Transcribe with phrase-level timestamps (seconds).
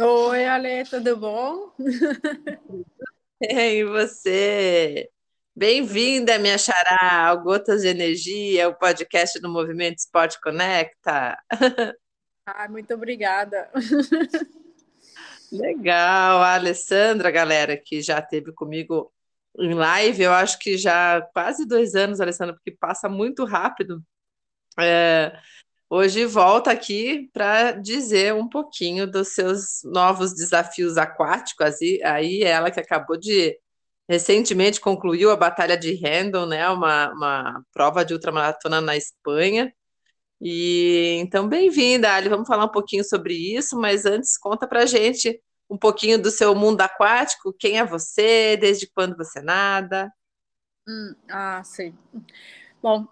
[0.00, 1.72] Oi, Ale, tudo bom?
[3.40, 5.10] E você?
[5.56, 11.36] Bem-vinda, minha xará, ao Gotas de Energia, o podcast do Movimento Esporte Conecta.
[12.46, 13.70] Ah, muito obrigada.
[15.50, 19.12] Legal, a Alessandra, galera, que já teve comigo
[19.58, 24.00] em live, eu acho que já quase dois anos, Alessandra, porque passa muito rápido.
[24.78, 25.36] É,
[25.90, 31.80] hoje volta aqui para dizer um pouquinho dos seus novos desafios aquáticos.
[31.80, 33.58] Aí, aí ela que acabou de
[34.08, 39.72] recentemente concluiu a Batalha de Hendon, né, uma, uma prova de ultramaratona na Espanha.
[40.40, 42.28] E então, bem-vinda, Ali.
[42.28, 46.54] Vamos falar um pouquinho sobre isso, mas antes conta pra gente um pouquinho do seu
[46.54, 50.10] mundo aquático, quem é você, desde quando você nada.
[50.88, 51.94] Hum, ah, sim.
[52.80, 53.06] Bom,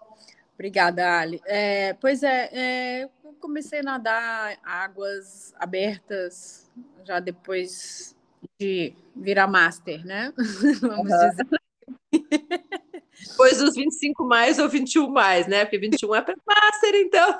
[0.57, 1.39] obrigada, Ali.
[1.45, 6.67] É, pois é, é, eu comecei a nadar águas abertas
[7.05, 8.15] já depois
[8.59, 10.33] de virar master, né?
[10.81, 11.29] Vamos uhum.
[11.29, 11.47] dizer.
[13.29, 15.63] Depois dos 25 mais ou 21 mais, né?
[15.63, 17.37] Porque 21 é para master, então.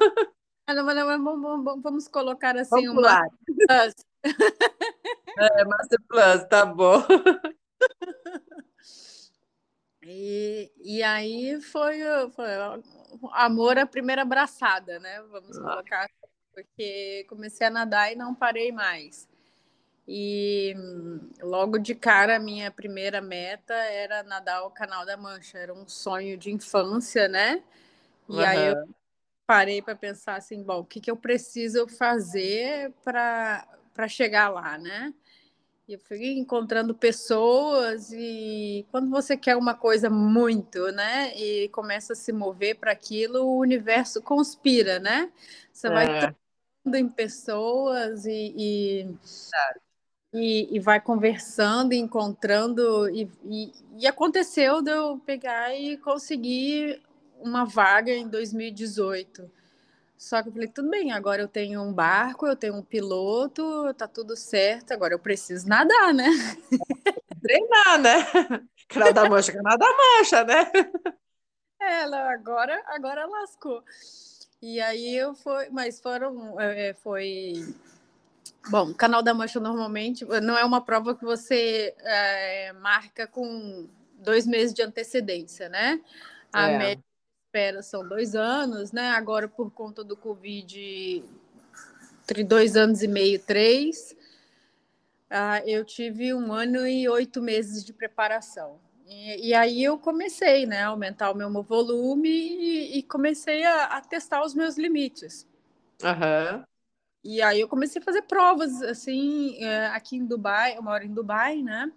[0.67, 3.93] Ah, não, não, vamos, vamos, colocar assim vamos uma plus.
[5.39, 7.03] É, Master Plus, tá bom.
[10.01, 11.99] E, e aí foi,
[12.31, 12.47] foi
[13.31, 15.21] amor à primeira abraçada, né?
[15.31, 15.61] Vamos ah.
[15.61, 16.09] colocar,
[16.53, 19.27] porque comecei a nadar e não parei mais.
[20.07, 20.73] E
[21.41, 25.57] logo de cara, a minha primeira meta era nadar o Canal da Mancha.
[25.57, 27.61] Era um sonho de infância, né?
[28.29, 28.39] E uhum.
[28.39, 28.75] aí eu
[29.45, 35.13] parei para pensar assim: bom, o que, que eu preciso fazer para chegar lá, né?
[35.87, 42.11] E eu fui encontrando pessoas e quando você quer uma coisa muito, né, e começa
[42.11, 45.31] a se mover para aquilo, o universo conspira, né?
[45.71, 45.91] Você é.
[45.91, 46.35] vai
[46.99, 49.17] em pessoas e, e
[50.33, 57.01] e, e vai conversando, encontrando, e, e, e, aconteceu de eu pegar e conseguir
[57.39, 59.49] uma vaga em 2018.
[60.17, 63.93] Só que eu falei, tudo bem, agora eu tenho um barco, eu tenho um piloto,
[63.93, 66.25] tá tudo certo, agora eu preciso nadar, né?
[67.41, 68.13] Treinar, né?
[68.89, 70.71] Canal da Mancha, Canal da Mancha, né?
[71.79, 73.83] Ela agora, agora lascou.
[74.59, 77.75] E aí eu fui, mas foram, é, foi
[78.69, 84.45] Bom, Canal da Mancha normalmente não é uma prova que você é, marca com dois
[84.45, 86.01] meses de antecedência, né?
[86.51, 86.77] A é.
[86.77, 87.03] média
[87.47, 89.11] espera são dois anos, né?
[89.11, 91.23] Agora, por conta do Covid,
[92.23, 94.15] entre dois anos e meio, três,
[95.31, 98.79] uh, eu tive um ano e oito meses de preparação.
[99.07, 103.85] E, e, aí eu comecei, né, a aumentar o meu volume e, e comecei a,
[103.85, 105.47] a, testar os meus limites.
[106.03, 106.63] Uhum.
[107.23, 111.13] E aí eu comecei a fazer provas, assim, é, aqui em Dubai, eu moro em
[111.13, 111.89] Dubai, né?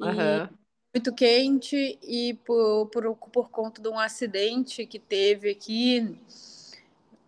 [0.00, 0.48] E uhum.
[0.94, 6.18] Muito quente e por, por, por conta de um acidente que teve aqui,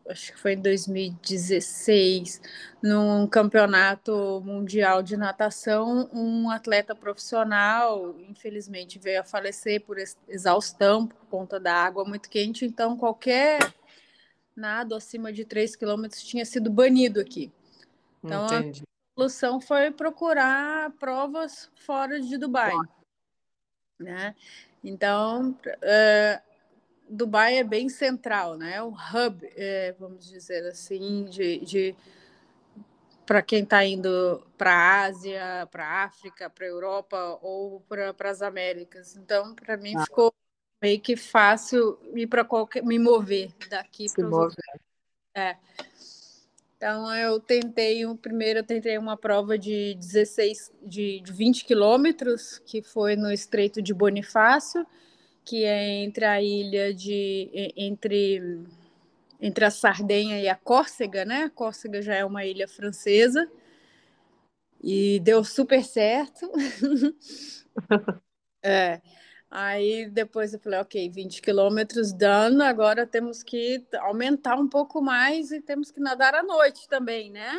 [0.07, 2.43] acho que foi em 2016,
[2.83, 9.97] num campeonato mundial de natação, um atleta profissional, infelizmente, veio a falecer por
[10.29, 13.73] exaustão por conta da água muito quente, então qualquer
[14.55, 17.51] nado acima de 3 quilômetros tinha sido banido aqui.
[18.23, 18.83] Então Entendi.
[18.83, 22.75] a solução foi procurar provas fora de Dubai.
[23.99, 24.35] Né?
[24.83, 26.55] Então, uh,
[27.09, 28.83] Dubai é bem central, né?
[28.83, 31.97] O hub, é, vamos dizer assim, de, de
[33.27, 38.31] para quem está indo para a Ásia, para a África, para a Europa ou para
[38.31, 39.17] as Américas.
[39.17, 40.05] Então, para mim, ah.
[40.05, 40.35] ficou
[40.83, 44.55] meio que fácil ir para qualquer me mover daqui para os
[45.35, 45.57] É.
[46.77, 52.59] Então eu tentei um primeiro eu tentei uma prova de 16 de, de 20 quilômetros
[52.67, 54.87] que foi no Estreito de Bonifácio,
[55.45, 58.65] que é entre a ilha de entre
[59.41, 61.45] entre a Sardenha e a Córcega, né?
[61.45, 63.51] A Córcega já é uma ilha francesa.
[64.83, 66.51] E deu super certo.
[68.63, 69.01] é.
[69.57, 75.53] Aí depois eu falei, ok, 20 quilômetros dando, agora temos que aumentar um pouco mais
[75.53, 77.57] e temos que nadar à noite também, né?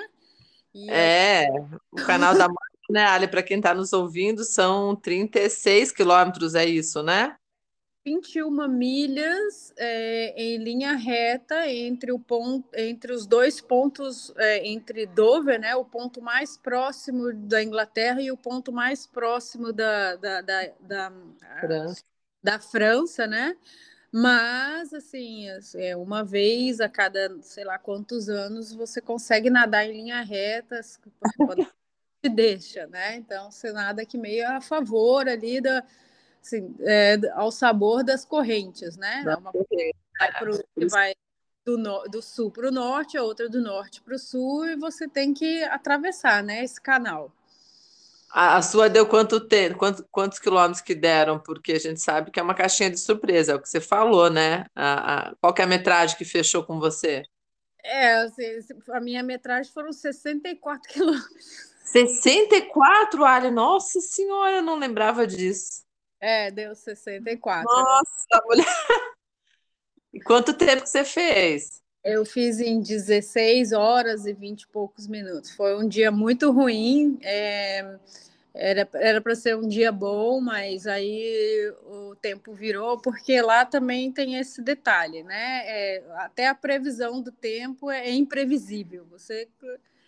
[0.74, 1.48] E é,
[1.90, 6.66] o canal da Morte né, Ali, para quem está nos ouvindo, são 36 quilômetros, é
[6.66, 7.38] isso, né?
[8.06, 15.08] 21 milhas é, em linha reta entre, o ponto, entre os dois pontos, é, entre
[15.08, 20.42] Dover, né, o ponto mais próximo da Inglaterra e o ponto mais próximo da, da,
[20.42, 21.14] da, da,
[21.60, 22.04] França.
[22.44, 23.58] da França, né?
[24.12, 29.94] Mas, assim, é, uma vez a cada, sei lá quantos anos, você consegue nadar em
[29.94, 30.80] linha reta,
[31.38, 31.66] quando
[32.22, 33.16] te deixa, né?
[33.16, 35.84] Então, você nada aqui meio a favor ali da
[36.46, 39.24] assim, é, ao sabor das correntes, né?
[39.26, 41.16] Da Uma vai, pro, que vai
[41.66, 44.76] do, no, do sul para o norte, a outra do norte para o sul, e
[44.76, 47.32] você tem que atravessar né, esse canal.
[48.30, 49.78] A, a sua deu quanto tempo?
[49.78, 51.40] Quantos, quantos quilômetros que deram?
[51.40, 54.30] Porque a gente sabe que é uma caixinha de surpresa, é o que você falou,
[54.30, 54.66] né?
[54.76, 57.24] A, a, qual é a metragem que fechou com você?
[57.84, 58.44] É, assim,
[58.92, 61.76] a minha metragem foram 64 quilômetros.
[61.86, 63.52] 64, Ali?
[63.52, 65.85] Nossa senhora, eu não lembrava disso.
[66.20, 67.66] É, deu 64.
[67.66, 68.66] Nossa, mulher!
[70.14, 71.84] E quanto tempo que você fez?
[72.04, 75.52] Eu fiz em 16 horas e 20 e poucos minutos.
[75.52, 77.20] Foi um dia muito ruim.
[77.22, 77.98] É,
[78.54, 84.36] era para ser um dia bom, mas aí o tempo virou, porque lá também tem
[84.36, 85.64] esse detalhe, né?
[85.66, 89.06] É, até a previsão do tempo é imprevisível.
[89.12, 89.50] Você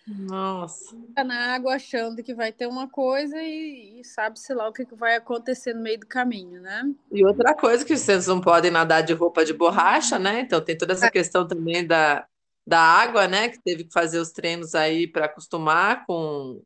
[0.07, 0.95] nossa.
[1.13, 4.85] Tá na água achando que vai ter uma coisa e, e sabe-se lá o que,
[4.85, 6.89] que vai acontecer no meio do caminho, né?
[7.11, 10.41] E outra coisa que vocês não podem nadar de roupa de borracha, né?
[10.41, 11.11] Então tem toda essa é.
[11.11, 12.25] questão também da,
[12.65, 13.49] da água, né?
[13.49, 16.61] Que teve que fazer os treinos aí para acostumar com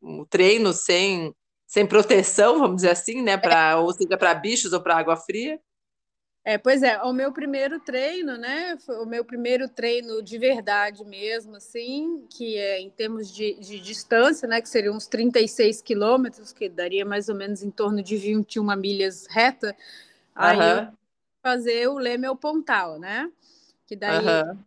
[0.00, 1.34] o treino sem,
[1.66, 3.36] sem proteção, vamos dizer assim, né?
[3.36, 5.60] Pra, ou seja, para bichos ou para água fria.
[6.44, 8.76] É, pois é, o meu primeiro treino, né?
[8.78, 13.78] Foi o meu primeiro treino de verdade mesmo, assim, que é em termos de, de
[13.78, 14.60] distância, né?
[14.60, 19.26] Que seriam uns 36 quilômetros, que daria mais ou menos em torno de 21 milhas
[19.26, 19.76] reta.
[20.34, 20.86] Aí uhum.
[20.86, 20.92] eu
[21.40, 23.30] fazer o Lemel Pontal, né?
[23.86, 24.58] Que daí, uhum.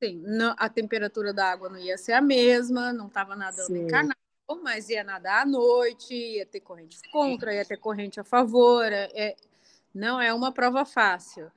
[0.00, 3.84] assim, não, a temperatura da água não ia ser a mesma, não estava nadando Sim.
[3.84, 4.16] em canal,
[4.62, 8.86] mas ia nadar à noite, ia ter corrente contra, ia ter corrente a favor.
[8.90, 9.36] É,
[9.98, 11.50] não é uma prova fácil.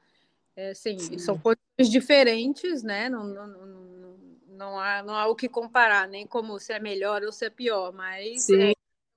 [0.56, 1.18] É, sim, sim.
[1.18, 3.08] são coisas diferentes, né?
[3.08, 4.18] Não, não, não,
[4.50, 7.50] não, há, não há o que comparar, nem como se é melhor ou se é
[7.50, 8.72] pior, mas sim.
[8.72, 8.74] é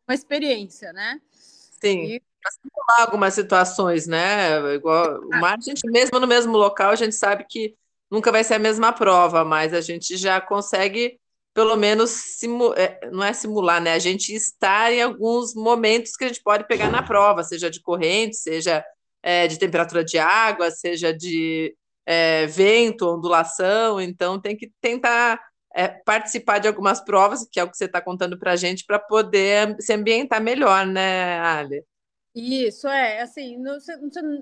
[0.07, 1.21] uma experiência, né?
[1.33, 2.05] Sim.
[2.05, 2.23] E...
[2.99, 4.75] Algumas situações, né?
[4.75, 7.75] Igual o mar, a gente mesmo no mesmo local, a gente sabe que
[8.11, 11.19] nunca vai ser a mesma prova, mas a gente já consegue
[11.55, 12.75] pelo menos simu...
[12.75, 13.95] É, não é simular, né?
[13.95, 17.81] A gente estar em alguns momentos que a gente pode pegar na prova, seja de
[17.81, 18.85] corrente, seja
[19.25, 21.75] é, de temperatura de água, seja de
[22.05, 25.41] é, vento, ondulação, então tem que tentar
[25.75, 28.85] é, participar de algumas provas, que é o que você está contando para a gente,
[28.85, 31.83] para poder se ambientar melhor, né, Ali?
[32.35, 33.97] Isso, é, assim, você,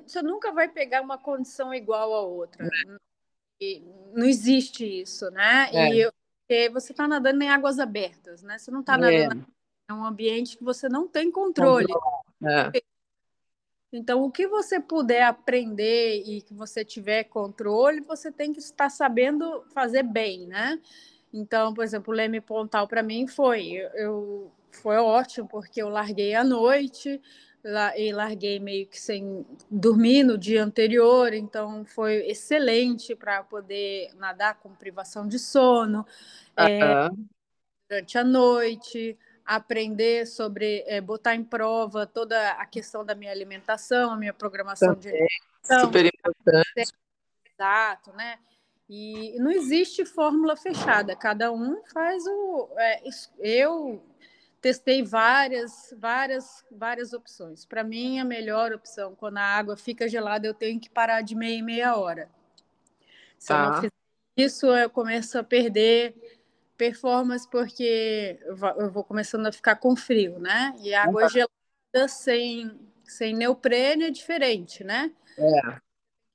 [0.04, 2.66] você nunca vai pegar uma condição igual a outra.
[3.60, 3.80] É.
[4.12, 5.70] Não existe isso, né?
[5.72, 5.94] É.
[5.94, 8.58] E você está nadando em águas abertas, né?
[8.58, 9.46] Você não está nadando
[9.88, 9.92] é.
[9.92, 11.92] em um ambiente que você não tem controle.
[12.42, 12.82] É.
[13.92, 18.88] Então, o que você puder aprender e que você tiver controle, você tem que estar
[18.88, 20.80] sabendo fazer bem, né?
[21.32, 26.34] Então, por exemplo, o Leme Pontal para mim foi, eu, foi ótimo porque eu larguei
[26.34, 27.20] à noite
[27.96, 34.58] e larguei meio que sem dormir no dia anterior, então foi excelente para poder nadar
[34.58, 36.04] com privação de sono uh
[36.56, 37.10] -huh.
[37.10, 37.10] é,
[37.88, 44.12] durante a noite aprender sobre é, botar em prova toda a questão da minha alimentação,
[44.12, 45.80] a minha programação Também, de alimentação.
[45.80, 46.92] Super importante.
[47.58, 48.38] Exato, né?
[48.88, 52.68] E não existe fórmula fechada, cada um faz o.
[52.76, 53.02] É,
[53.38, 54.02] eu
[54.60, 57.64] testei várias, várias, várias opções.
[57.64, 61.34] Para mim, a melhor opção, quando a água fica gelada, eu tenho que parar de
[61.34, 62.30] meia e meia hora.
[63.38, 63.54] Se tá.
[63.54, 63.80] eu não tá.
[63.80, 63.92] fizer
[64.36, 66.14] isso, eu começo a perder
[66.82, 70.74] performance porque eu vou começando a ficar com frio, né?
[70.80, 71.28] E água uhum.
[71.28, 75.12] gelada sem, sem neoprene é diferente, né?
[75.38, 75.80] É.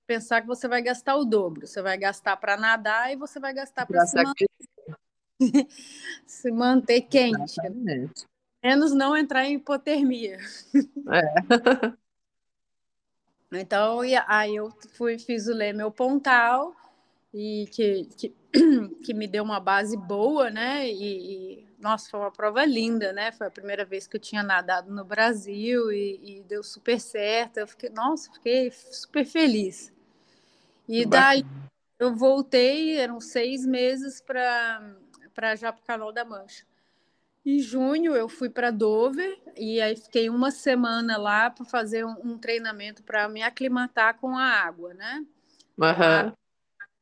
[0.06, 1.68] Pensar que você vai gastar o dobro.
[1.68, 4.50] Você vai gastar para nadar e você vai gastar para se, manter...
[6.26, 7.60] se manter quente.
[7.60, 8.26] Exatamente.
[8.64, 10.38] Menos não entrar em hipotermia.
[11.12, 11.98] É.
[13.60, 16.74] então, aí eu fui, fiz o Leme Pontal
[17.34, 18.30] e que, que,
[19.04, 20.90] que, me deu uma base boa, né?
[20.90, 23.32] E, e, nossa, foi uma prova linda, né?
[23.32, 27.58] Foi a primeira vez que eu tinha nadado no Brasil e, e deu super certo.
[27.58, 29.92] Eu fiquei, nossa, fiquei super feliz.
[30.88, 31.46] E daí
[32.00, 36.66] eu voltei, eram seis meses para já para o Canal da Mancha.
[37.46, 42.16] Em junho eu fui para Dover e aí fiquei uma semana lá para fazer um,
[42.24, 45.26] um treinamento para me aclimatar com a água, né?
[45.78, 46.34] Uhum.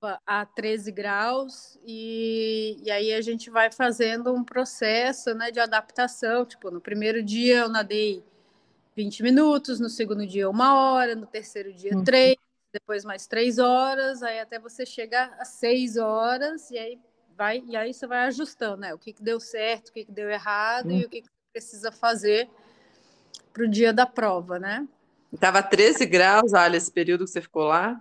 [0.06, 5.60] A, a 13 graus e, e aí a gente vai fazendo um processo né, de
[5.60, 6.46] adaptação.
[6.46, 8.24] Tipo, no primeiro dia eu nadei
[8.96, 12.04] 20 minutos, no segundo dia uma hora, no terceiro dia uhum.
[12.04, 12.38] três,
[12.72, 17.00] depois mais três horas, aí até você chegar a seis horas e aí
[17.38, 18.94] vai e aí você vai ajustando, né?
[18.94, 21.92] O que, que deu certo, o que, que deu errado e o que, que precisa
[21.92, 22.50] fazer
[23.54, 24.88] para o dia da prova, né?
[25.40, 28.00] Tava 13 graus, olha, esse período que você ficou lá?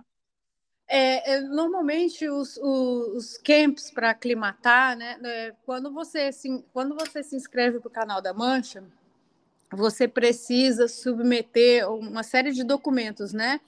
[0.87, 5.17] É, é, normalmente os, os, camps para aclimatar, né?
[5.23, 8.83] É, quando você se, quando você se inscreve para o canal da Mancha,
[9.71, 13.59] você precisa submeter uma série de documentos, né?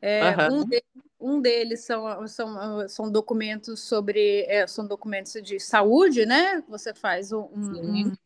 [0.00, 0.60] É, uhum.
[0.60, 0.84] um, deles,
[1.20, 6.64] um, deles, são, são, são documentos sobre é, são documentos de saúde, né?
[6.68, 8.16] Você faz um, um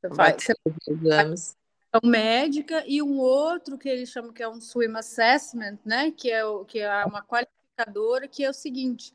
[0.00, 1.56] você faz, você faz
[2.04, 6.10] médica e um outro que eles chamam que é um swim assessment, né?
[6.10, 9.14] Que é o que é uma qualificadora que é o seguinte: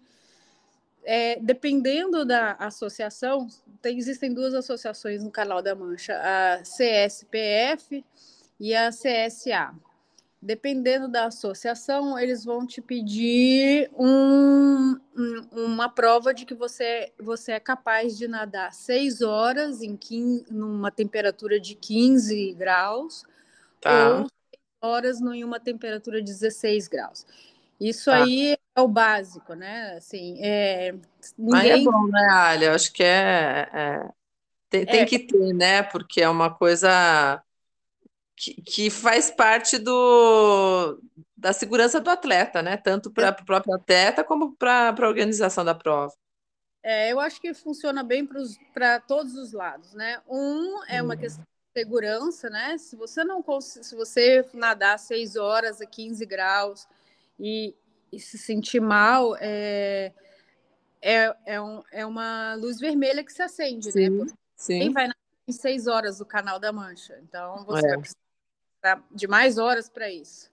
[1.04, 3.48] é, dependendo da associação,
[3.82, 8.04] tem, existem duas associações no Canal da Mancha, a CSPF
[8.60, 9.74] e a CSA.
[10.46, 17.54] Dependendo da associação, eles vão te pedir um, um, uma prova de que você, você
[17.54, 23.24] é capaz de nadar seis horas em 15, numa temperatura de 15 graus
[23.80, 24.10] tá.
[24.10, 27.26] ou seis horas em uma temperatura de 16 graus.
[27.80, 28.24] Isso tá.
[28.24, 29.96] aí é o básico, né?
[29.96, 30.94] Assim, é,
[31.38, 31.52] ninguém...
[31.52, 32.66] Mas é bom, né, Ali?
[32.66, 34.10] Eu acho que é, é...
[34.70, 35.06] Tem, tem é.
[35.06, 35.84] que ter, né?
[35.84, 37.43] Porque é uma coisa
[38.36, 41.00] que, que faz parte do,
[41.36, 42.78] da segurança do atleta, né?
[42.78, 46.14] Tanto para o próprio atleta como para a organização da prova.
[46.82, 48.28] É, eu acho que funciona bem
[48.74, 50.22] para todos os lados, né?
[50.28, 51.18] Um é uma hum.
[51.18, 52.78] questão de segurança, né?
[52.78, 56.88] Se você não se você nadar 6 horas a 15 graus
[57.40, 57.74] e,
[58.12, 60.12] e se sentir mal, é,
[61.02, 63.92] é, é, um, é uma luz vermelha que se acende, né?
[63.94, 64.18] sim, né?
[64.18, 64.80] Porque sim.
[64.80, 65.10] quem vai
[65.48, 67.18] em 6 horas do canal da Mancha.
[67.24, 67.90] Então você é.
[67.90, 68.23] vai precisar
[69.12, 70.52] de mais horas para isso.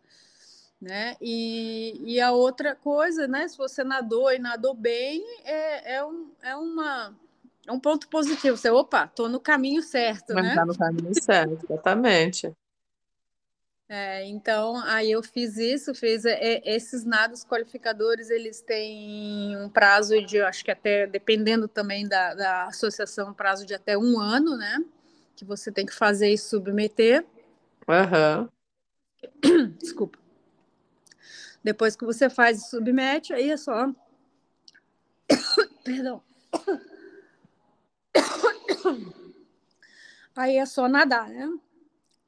[0.81, 1.17] Né?
[1.21, 3.47] E, e a outra coisa, né?
[3.47, 7.15] Se você nadou e nadou bem, é, é, um, é, uma,
[7.67, 8.57] é um ponto positivo.
[8.57, 10.55] Você, opa, tô no caminho certo, Mas né?
[10.55, 12.51] Tá no caminho certo, exatamente.
[13.93, 20.25] É, então, aí eu fiz isso, fiz é, esses nados qualificadores, eles têm um prazo
[20.25, 24.57] de, acho que até, dependendo também da, da associação, um prazo de até um ano,
[24.57, 24.79] né?
[25.35, 27.27] Que você tem que fazer e submeter.
[27.89, 28.49] Aham.
[29.79, 30.19] Desculpa.
[31.63, 33.93] Depois que você faz e submete, aí é só.
[35.85, 36.23] Perdão.
[40.37, 41.53] Aí é só nadar, né?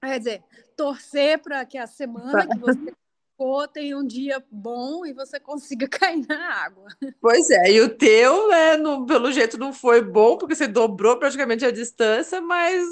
[0.01, 0.45] Quer dizer,
[0.77, 2.93] torcer para que a semana que você
[3.37, 6.89] for tenha um dia bom e você consiga cair na água.
[7.21, 11.17] Pois é, e o teu, né, no, pelo jeito não foi bom, porque você dobrou
[11.19, 12.85] praticamente a distância, mas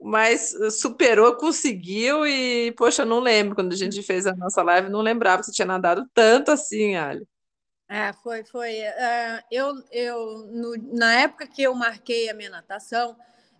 [0.00, 5.02] mas superou, conseguiu e, poxa, não lembro, quando a gente fez a nossa live, não
[5.02, 7.26] lembrava que você tinha nadado tanto assim, Ali.
[7.88, 8.82] É, foi, foi.
[8.82, 13.16] Uh, eu, eu no, na época que eu marquei a minha natação,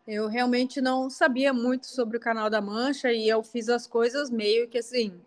[0.06, 4.30] eu realmente não sabia muito sobre o Canal da Mancha e eu fiz as coisas
[4.30, 5.20] meio que assim,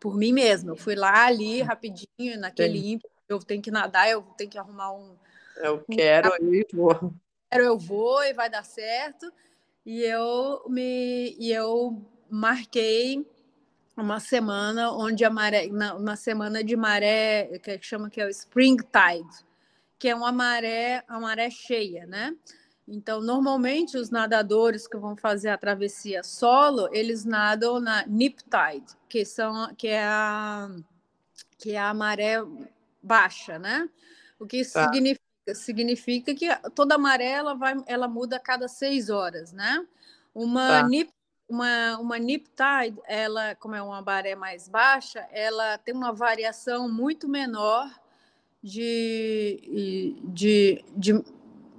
[0.00, 0.72] por mim mesma.
[0.72, 2.88] Eu fui lá ali rapidinho, naquele Sim.
[2.94, 5.16] ímpeto, eu tenho que nadar, eu tenho que arrumar um.
[5.56, 6.54] Eu quero um...
[6.54, 7.14] e vou.
[7.50, 9.32] Quero, eu vou e vai dar certo
[9.84, 13.26] e eu me e eu marquei
[13.96, 18.76] uma semana onde a maré, uma semana de maré que chama que é o spring
[18.76, 19.44] tide,
[19.98, 22.34] que é uma maré, a maré cheia, né?
[22.86, 28.92] Então, normalmente os nadadores que vão fazer a travessia solo, eles nadam na nip tide,
[29.08, 30.68] que são que é a
[31.56, 32.36] que é a maré
[33.02, 33.88] baixa, né?
[34.38, 34.92] O que isso tá.
[34.92, 39.84] significa significa que toda maré ela, vai, ela muda a cada seis horas, né?
[40.34, 40.88] Uma, tá.
[40.88, 41.10] nip,
[41.48, 46.88] uma, uma nip tide, ela, como é uma maré mais baixa, ela tem uma variação
[46.88, 47.88] muito menor
[48.62, 51.24] de, de, de,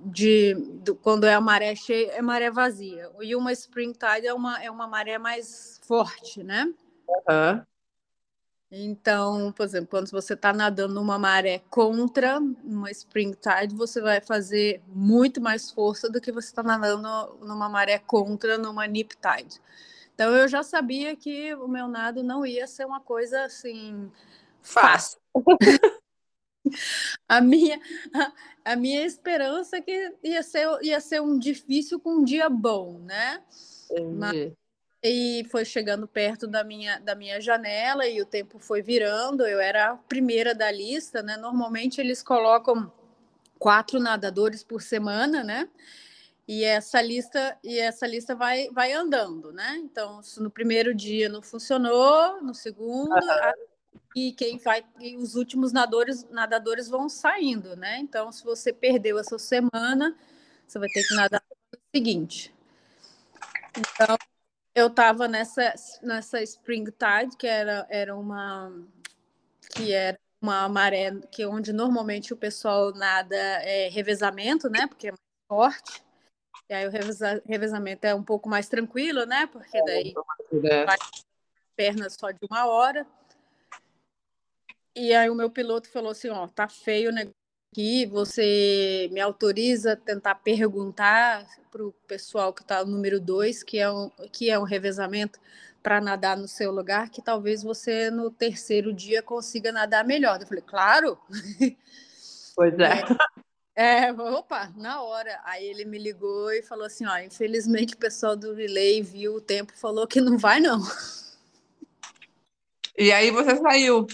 [0.06, 0.54] de,
[0.84, 3.10] de quando é a maré cheia, é maré vazia.
[3.22, 6.72] E uma spring tide é uma, é uma maré mais forte, né?
[7.08, 7.66] Uhum.
[8.72, 14.20] Então, por exemplo, quando você está nadando numa maré contra uma spring tide, você vai
[14.20, 19.62] fazer muito mais força do que você está nadando numa maré contra numa nip tide.
[20.14, 24.12] Então, eu já sabia que o meu nado não ia ser uma coisa assim
[24.62, 25.20] fácil.
[27.28, 27.80] A minha,
[28.14, 32.50] a, a, minha esperança é que ia ser, ia ser um difícil com um dia
[32.50, 33.44] bom, né?
[34.18, 34.52] Mas,
[35.08, 39.46] e foi chegando perto da minha, da minha janela e o tempo foi virando.
[39.46, 41.38] Eu era a primeira da lista, né?
[41.38, 42.92] Normalmente eles colocam
[43.60, 45.70] quatro nadadores por semana, né?
[46.48, 49.78] E essa lista e essa lista vai, vai andando, né?
[49.78, 53.14] Então, no primeiro dia não funcionou, no segundo,
[54.16, 58.00] e quem vai e os últimos nadadores nadadores vão saindo, né?
[58.00, 60.18] Então, se você perdeu essa semana,
[60.68, 62.52] você vai ter que nadar no seguinte.
[63.78, 64.18] Então,
[64.76, 68.72] eu estava nessa nessa spring tide, que era era uma
[69.74, 74.86] que era uma maré que é onde normalmente o pessoal nada é revezamento, né?
[74.86, 76.04] Porque é mais forte.
[76.70, 79.48] E aí o reveza, revezamento é um pouco mais tranquilo, né?
[79.48, 80.14] Porque daí
[80.72, 80.98] é, vai
[81.76, 83.08] pernas só de uma hora.
[84.96, 87.45] E aí o meu piloto falou assim, ó, tá feio o negócio
[87.76, 93.64] aqui, você me autoriza a tentar perguntar para o pessoal que está no número dois,
[93.64, 95.38] que é um, que é um revezamento
[95.84, 100.40] para nadar no seu lugar, que talvez você no terceiro dia consiga nadar melhor.
[100.42, 101.18] Eu falei, claro.
[102.58, 103.04] Pois é.
[103.76, 105.42] É, é, opa, na hora.
[105.44, 109.42] Aí ele me ligou e falou assim: ó, infelizmente o pessoal do relay viu o
[109.42, 110.82] tempo falou que não vai, não.
[112.98, 114.08] E aí você saiu.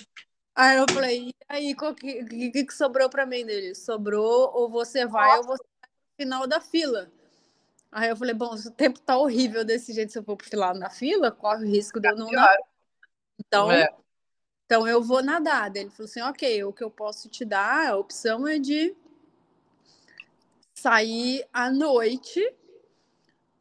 [0.53, 3.73] Aí eu falei, e aí, o que, que, que, sobrou para mim dele?
[3.73, 7.11] Sobrou ou você vai ou você vai no final da fila.
[7.91, 10.47] Aí eu falei, bom, se o tempo tá horrível desse jeito, se eu for pro
[10.47, 12.57] final na fila, corre o risco de eu não nadar.
[13.39, 13.89] Então, é.
[14.65, 15.75] então eu vou nadar.
[15.75, 18.95] Ele falou assim, ok, o que eu posso te dar, a opção é de
[20.73, 22.41] sair à noite,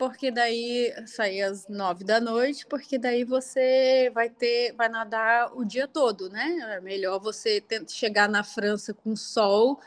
[0.01, 5.63] porque daí sair às nove da noite, porque daí você vai ter, vai nadar o
[5.63, 6.57] dia todo, né?
[6.75, 9.79] É melhor você chegar na França com sol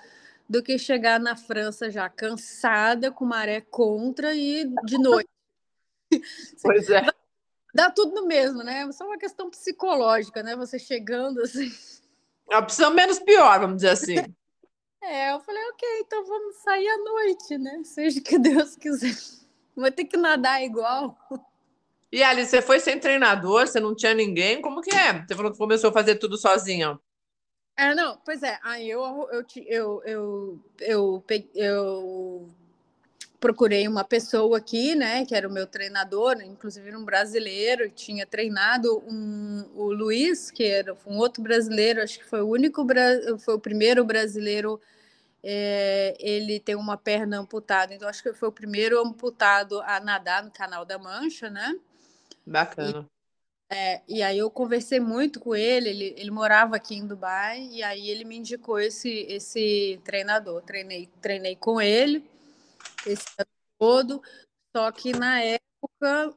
[0.47, 5.29] do que chegar na França já cansada, com maré contra e de noite.
[6.61, 7.07] Pois é.
[7.73, 8.87] Dá tudo no mesmo, né?
[8.91, 10.55] Só uma questão psicológica, né?
[10.55, 11.71] Você chegando assim.
[12.51, 14.15] A opção menos pior, vamos dizer assim.
[15.05, 17.81] É, eu falei, ok, então vamos sair à noite, né?
[17.83, 19.42] Seja que Deus quiser.
[19.75, 21.17] Vai ter que nadar igual.
[22.11, 25.25] E Ali, você foi sem treinador, você não tinha ninguém, como que é?
[25.25, 26.99] Você falou que começou a fazer tudo sozinha.
[27.75, 32.49] É, não, pois é, aí eu, eu, eu, eu, eu, eu, eu
[33.43, 39.03] procurei uma pessoa aqui, né, que era o meu treinador, inclusive um brasileiro, tinha treinado
[39.05, 42.87] um, o Luiz, que era um outro brasileiro, acho que foi o único,
[43.39, 44.79] foi o primeiro brasileiro
[45.43, 50.43] é, ele tem uma perna amputada, então acho que foi o primeiro amputado a nadar
[50.43, 51.77] no Canal da Mancha, né?
[52.45, 53.07] Bacana.
[53.69, 57.67] E, é, e aí eu conversei muito com ele, ele, ele morava aqui em Dubai,
[57.71, 60.61] e aí ele me indicou esse, esse treinador.
[60.61, 62.23] Treinei, treinei com ele
[63.05, 64.21] esse ano todo,
[64.75, 66.33] só que na época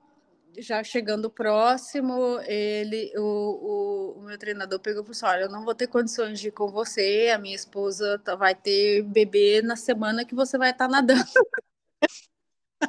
[0.58, 5.50] já chegando próximo, ele, o, o, o, meu treinador pegou e falou assim: Olha, eu
[5.50, 9.62] não vou ter condições de ir com você, a minha esposa tá, vai ter bebê
[9.62, 11.24] na semana que você vai estar tá nadando.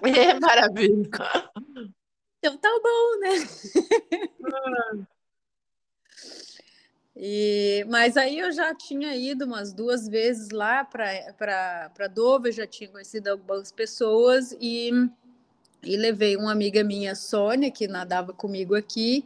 [0.04, 1.10] É maravilha.
[2.40, 3.30] Então tá bom, né?
[7.20, 12.88] E, mas aí eu já tinha ido umas duas vezes lá para Dover, já tinha
[12.88, 14.92] conhecido algumas pessoas e
[15.84, 19.26] e levei uma amiga minha, Sônia, que nadava comigo aqui,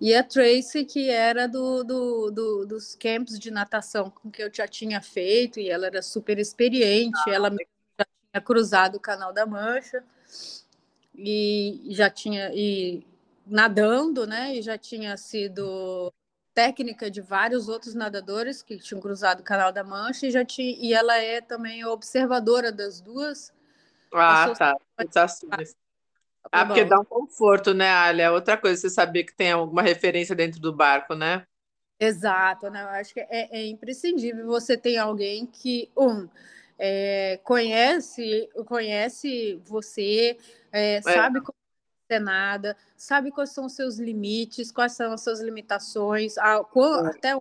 [0.00, 4.50] e a Tracy, que era do, do, do, dos campos de natação com que eu
[4.52, 9.32] já tinha feito, e ela era super experiente, ah, ela já tinha cruzado o Canal
[9.32, 10.02] da Mancha,
[11.14, 13.06] e já tinha, e
[13.46, 16.12] nadando, né, e já tinha sido
[16.52, 20.76] técnica de vários outros nadadores que tinham cruzado o Canal da Mancha, e, já tinha,
[20.78, 23.52] e ela é também observadora das duas.
[24.12, 24.76] Ah, tá.
[26.50, 28.24] Ah, porque dá um conforto, né, Alia?
[28.24, 31.46] É outra coisa, você saber que tem alguma referência dentro do barco, né?
[32.00, 32.82] Exato, né?
[32.82, 36.28] Eu acho que é, é imprescindível você ter alguém que, um,
[36.78, 40.36] é, conhece, conhece você,
[40.72, 41.02] é, é.
[41.02, 41.54] sabe como
[42.08, 47.06] é nada, sabe quais são os seus limites, quais são as suas limitações, a, quando,
[47.06, 47.10] é.
[47.10, 47.38] até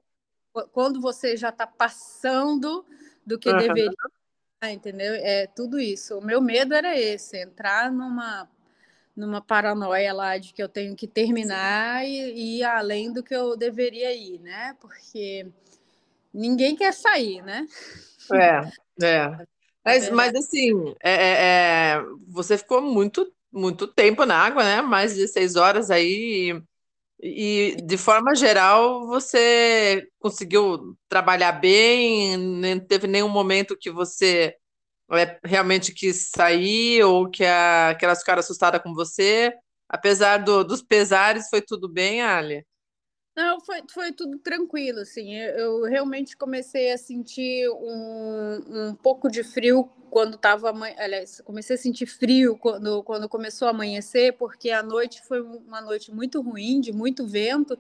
[0.71, 2.85] quando você já está passando
[3.25, 3.57] do que uhum.
[3.57, 3.91] deveria,
[4.71, 5.13] entendeu?
[5.15, 6.17] É tudo isso.
[6.17, 8.47] O meu medo era esse, entrar numa
[9.15, 13.35] numa paranoia lá de que eu tenho que terminar e, e ir além do que
[13.35, 14.75] eu deveria ir, né?
[14.79, 15.47] Porque
[16.33, 17.67] ninguém quer sair, né?
[18.33, 18.71] É,
[19.05, 19.45] é.
[19.83, 20.71] Mas, mas assim,
[21.01, 24.81] é, é, é, você ficou muito, muito tempo na água, né?
[24.81, 26.61] Mais de seis horas aí.
[27.23, 32.37] E, de forma geral, você conseguiu trabalhar bem?
[32.37, 34.55] Não teve nenhum momento que você
[35.11, 39.53] é, realmente quis sair ou que, a, que elas ficaram assustadas com você?
[39.87, 42.65] Apesar do, dos pesares, foi tudo bem, Ali?
[43.35, 45.33] Não, foi, foi tudo tranquilo, assim.
[45.35, 50.69] Eu, eu realmente comecei a sentir um, um pouco de frio quando estava.
[50.97, 55.81] Aliás, comecei a sentir frio quando, quando começou a amanhecer, porque a noite foi uma
[55.81, 57.79] noite muito ruim, de muito vento,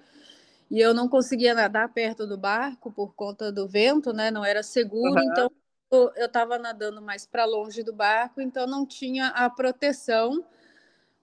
[0.69, 4.31] e eu não conseguia nadar perto do barco por conta do vento, né?
[4.31, 5.29] Não era seguro, uhum.
[5.31, 5.51] então
[5.91, 10.45] eu estava nadando mais para longe do barco, então não tinha a proteção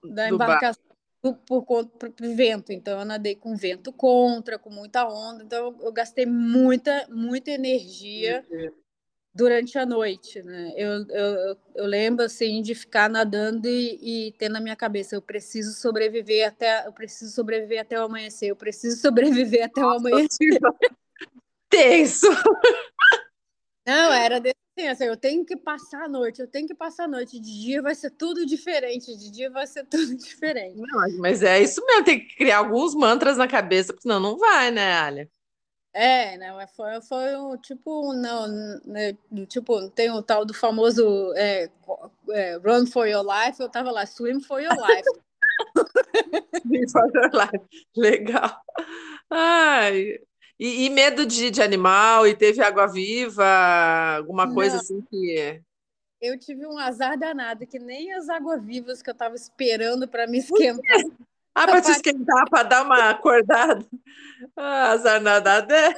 [0.03, 0.83] da embarcação
[1.45, 2.71] por conta do vento.
[2.71, 5.43] Então eu nadei com vento contra, com muita onda.
[5.43, 8.45] Então eu gastei muita, muita energia
[9.33, 10.73] durante a noite, né?
[10.75, 15.21] Eu, eu, eu lembro assim de ficar nadando e, e ter na minha cabeça, eu
[15.21, 20.59] preciso sobreviver até, eu preciso sobreviver até o amanhecer, eu preciso sobreviver até o amanhecer.
[21.69, 22.27] Tenso.
[23.89, 24.55] Não, era desse
[24.87, 27.39] assim, eu tenho que passar a noite, eu tenho que passar a noite.
[27.39, 30.77] De dia vai ser tudo diferente, de dia vai ser tudo diferente.
[30.77, 34.37] Não, mas é isso mesmo, tem que criar alguns mantras na cabeça, porque senão não
[34.37, 35.29] vai, né, Alia?
[35.91, 36.67] É, né?
[36.75, 38.47] Foi, foi um tipo, não,
[38.85, 41.67] né, tipo, tem o tal do famoso é,
[42.29, 45.09] é, Run for Your Life, eu tava lá, Swim for Your Life.
[46.61, 48.61] swim for Your Life, legal.
[49.31, 50.19] Ai,
[50.59, 53.45] e, e medo de, de, animal, e teve água-viva,
[54.17, 54.81] alguma coisa Não.
[54.81, 55.61] assim que.
[56.21, 60.39] Eu tive um azar danado, que nem as águas-vivas que eu estava esperando para me
[60.39, 61.01] esquentar.
[61.55, 63.85] Ah, para te esquentar, para dar uma acordada.
[64.55, 65.93] Ah, azar nadado é,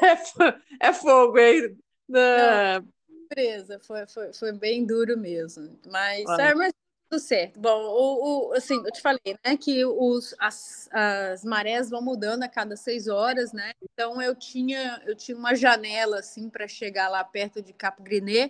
[0.80, 1.78] é fogo, hein?
[2.10, 2.84] Não,
[3.32, 5.80] surpresa, foi, foi, foi bem duro mesmo.
[5.90, 6.56] Mas, ah.
[6.56, 6.74] mas
[7.12, 7.60] tudo certo.
[7.60, 12.44] Bom, o, o, assim, eu te falei, né, que os, as, as marés vão mudando
[12.44, 13.74] a cada seis horas, né?
[13.84, 18.50] Então eu tinha, eu tinha uma janela assim para chegar lá perto de Cap Griné,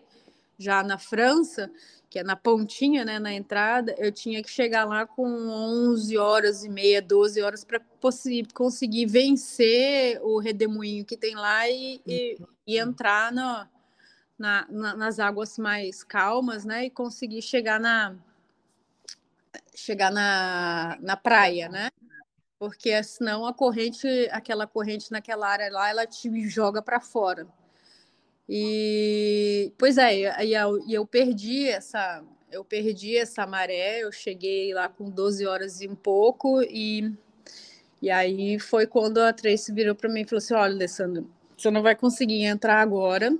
[0.59, 1.71] já na França,
[2.07, 3.95] que é na pontinha, né, na entrada.
[3.97, 7.81] Eu tinha que chegar lá com 11 horas e meia, 12 horas para
[8.53, 13.67] conseguir vencer o redemoinho que tem lá e, e, e entrar na,
[14.37, 18.15] na, nas águas mais calmas, né, e conseguir chegar na
[19.75, 21.89] chegar na, na praia, né?
[22.59, 27.47] Porque senão a corrente, aquela corrente naquela área lá, ela te joga para fora.
[28.47, 34.89] E pois é, e eu, eu perdi essa, eu perdi essa maré, eu cheguei lá
[34.89, 37.13] com 12 horas e um pouco e
[38.01, 41.69] e aí foi quando a Tracy virou para mim e falou assim: "Olha, Alessandro, você
[41.69, 43.31] não vai conseguir entrar agora.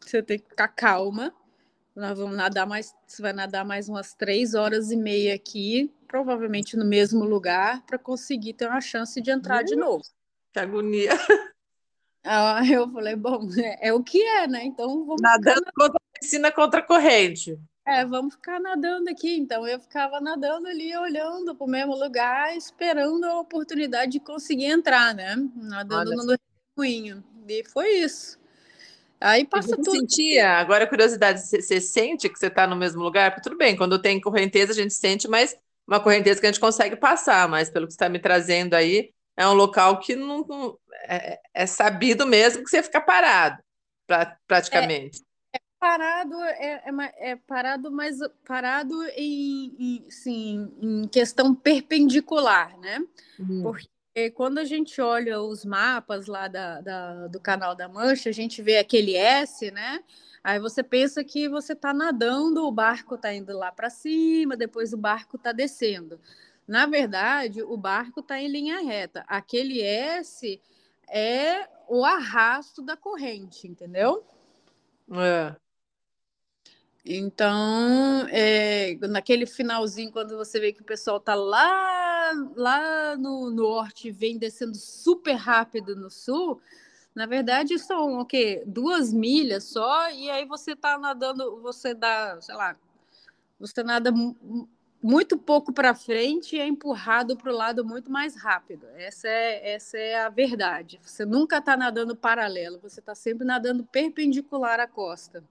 [0.00, 1.34] Você tem que ficar calma
[1.94, 6.76] nós vamos nadar mais, você vai nadar mais umas três horas e meia aqui, provavelmente
[6.76, 10.02] no mesmo lugar, para conseguir ter uma chance de entrar de novo.
[10.52, 11.10] Que agonia.
[12.26, 14.64] Ah, eu falei, bom, é, é, o que é, né?
[14.64, 15.20] Então vamos.
[15.20, 17.60] Nadando contra a piscina contra a corrente.
[17.86, 19.36] É, vamos ficar nadando aqui.
[19.36, 24.66] Então eu ficava nadando ali, olhando para o mesmo lugar, esperando a oportunidade de conseguir
[24.66, 25.36] entrar, né?
[25.54, 26.16] Nadando Olha.
[26.16, 26.38] no
[26.78, 27.22] redemoinho.
[27.46, 28.38] E foi isso.
[29.20, 29.90] Aí passa tudo.
[29.92, 33.30] sentia, agora curiosidade, você, sente que você está no mesmo lugar?
[33.30, 36.60] Porque tudo bem, quando tem correnteza a gente sente, mas uma correnteza que a gente
[36.60, 40.44] consegue passar, mas pelo que você está me trazendo aí, é um local que não,
[40.46, 43.62] não é, é, sabido mesmo que você fica parado,
[44.06, 45.22] pra, praticamente.
[45.52, 52.78] É, é parado, é, é, é, parado, mas parado em, em, sim, em questão perpendicular,
[52.78, 53.00] né?
[53.38, 53.62] Uhum.
[53.62, 53.88] Porque
[54.34, 58.62] quando a gente olha os mapas lá da, da, do canal da Mancha, a gente
[58.62, 60.02] vê aquele S, né?
[60.42, 64.92] Aí você pensa que você está nadando, o barco está indo lá para cima, depois
[64.92, 66.20] o barco está descendo.
[66.66, 69.24] Na verdade, o barco está em linha reta.
[69.26, 70.60] Aquele S
[71.08, 74.24] é o arrasto da corrente, entendeu?
[75.10, 75.56] É.
[77.04, 84.10] Então, é, naquele finalzinho, quando você vê que o pessoal tá lá, lá no norte,
[84.10, 86.62] vem descendo super rápido no sul,
[87.14, 88.62] na verdade são o quê?
[88.66, 92.74] Duas milhas só, e aí você tá nadando, você dá, sei lá,
[93.60, 94.10] você nada
[95.02, 98.86] muito pouco para frente e é empurrado para o lado muito mais rápido.
[98.96, 100.98] Essa é, essa é a verdade.
[101.02, 105.44] Você nunca está nadando paralelo, você está sempre nadando perpendicular à costa.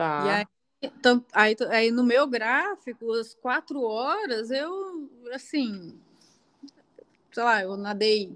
[0.00, 0.24] Tá.
[0.24, 0.46] E aí,
[0.80, 6.00] então, aí, aí no meu gráfico, as quatro horas, eu, assim,
[7.30, 8.34] sei lá, eu nadei,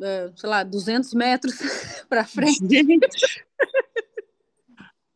[0.00, 1.54] eh, sei lá, 200 metros
[2.10, 2.58] para frente.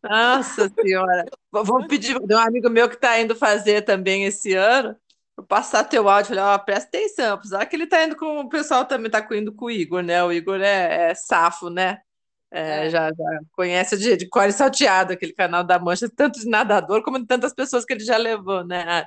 [0.00, 1.26] Nossa Senhora!
[1.50, 4.96] Vamos pedir de um amigo meu que está indo fazer também esse ano,
[5.48, 8.84] passar teu áudio, falei, ó, presta atenção, apesar que ele tá indo com o pessoal
[8.84, 10.22] também tá indo com o Igor, né?
[10.22, 12.00] O Igor é, é safo, né?
[12.56, 12.90] É, é.
[12.90, 17.18] Já, já, conhece de, de Core Salteado, aquele canal da Mancha, tanto de nadador como
[17.18, 19.06] de tantas pessoas que ele já levou, né?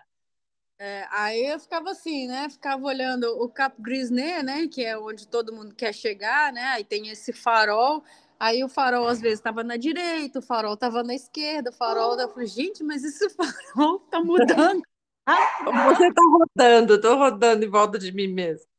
[0.78, 2.48] É, aí eu ficava assim, né?
[2.48, 4.68] Ficava olhando o Cap Grisney, né?
[4.68, 6.62] Que é onde todo mundo quer chegar, né?
[6.68, 8.04] Aí tem esse farol.
[8.40, 12.20] Aí o farol às vezes estava na direita, o farol estava na esquerda, o farol.
[12.20, 14.82] Eu falei, gente, mas esse farol tá mudando.
[15.26, 18.70] Você tá rodando, tô rodando em volta de mim mesmo.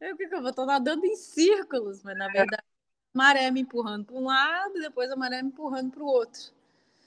[0.00, 0.52] Eu que eu vou?
[0.52, 2.75] Tô nadando em círculos, mas na verdade a
[3.16, 6.40] maré me empurrando para um lado, depois a maré me empurrando para o outro.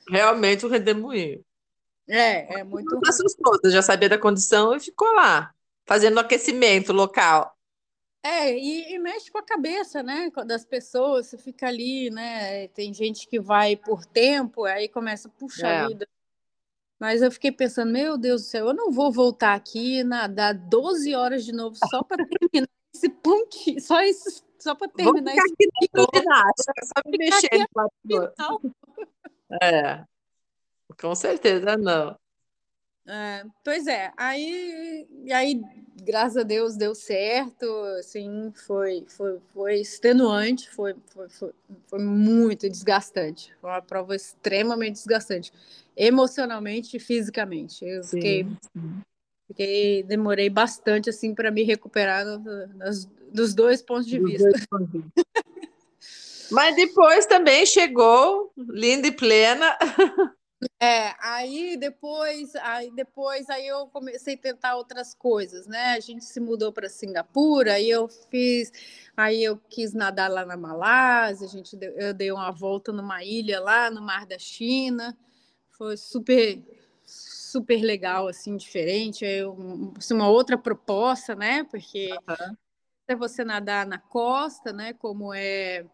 [0.10, 1.44] Realmente o redemoinho.
[2.08, 3.00] É, é muito.
[3.08, 5.54] Assustou, você já sabia da condição e ficou lá,
[5.86, 7.56] fazendo aquecimento local.
[8.24, 12.94] É, e, e, mexe com a cabeça, né, das pessoas, você fica ali, né, tem
[12.94, 15.88] gente que vai por tempo, aí começa a puxar é.
[15.88, 16.08] vida.
[17.00, 21.16] Mas eu fiquei pensando, meu Deus do céu, eu não vou voltar aqui nadar 12
[21.16, 25.90] horas de novo só para terminar esse pontinho, só esse, só para terminar esse aqui
[25.94, 27.68] no ginástica, só me mexer.
[29.62, 30.04] É.
[31.00, 32.18] Com certeza não.
[33.12, 35.60] É, pois é, aí, e aí,
[36.04, 37.66] graças a Deus, deu certo,
[37.98, 41.52] assim, foi, foi, foi extenuante, foi, foi, foi,
[41.88, 45.52] foi muito desgastante, foi uma prova extremamente desgastante,
[45.98, 47.84] emocionalmente e fisicamente.
[47.84, 49.02] Eu sim, fiquei, sim.
[49.50, 52.24] Fiquei, demorei bastante, assim, para me recuperar
[52.76, 54.68] nas, dos dois pontos de dos vista.
[54.70, 55.12] Pontos de vista.
[56.52, 59.78] Mas depois também chegou, linda e plena,
[60.78, 65.94] É, aí depois, aí depois aí eu comecei a tentar outras coisas, né?
[65.94, 68.70] A gente se mudou para Singapura, aí eu fiz,
[69.16, 73.24] aí eu quis nadar lá na Malásia, a gente deu, eu dei uma volta numa
[73.24, 75.18] ilha lá no Mar da China.
[75.70, 76.62] Foi super
[77.52, 81.64] super legal assim, diferente, é uma outra proposta, né?
[81.64, 82.56] Porque uhum.
[83.08, 85.86] é você nadar na costa, né, como é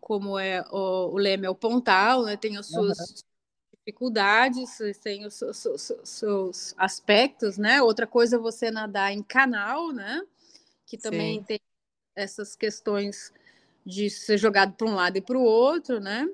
[0.00, 2.36] como é o, o Leme ao Pontal, né?
[2.36, 3.32] Tem as suas uhum
[3.84, 7.82] dificuldades, tem os seus, seus, aspectos, né?
[7.82, 10.22] Outra coisa é você nadar em canal, né?
[10.86, 11.44] Que também Sim.
[11.44, 11.60] tem
[12.14, 13.32] essas questões
[13.84, 16.28] de ser jogado para um lado e para o outro, né?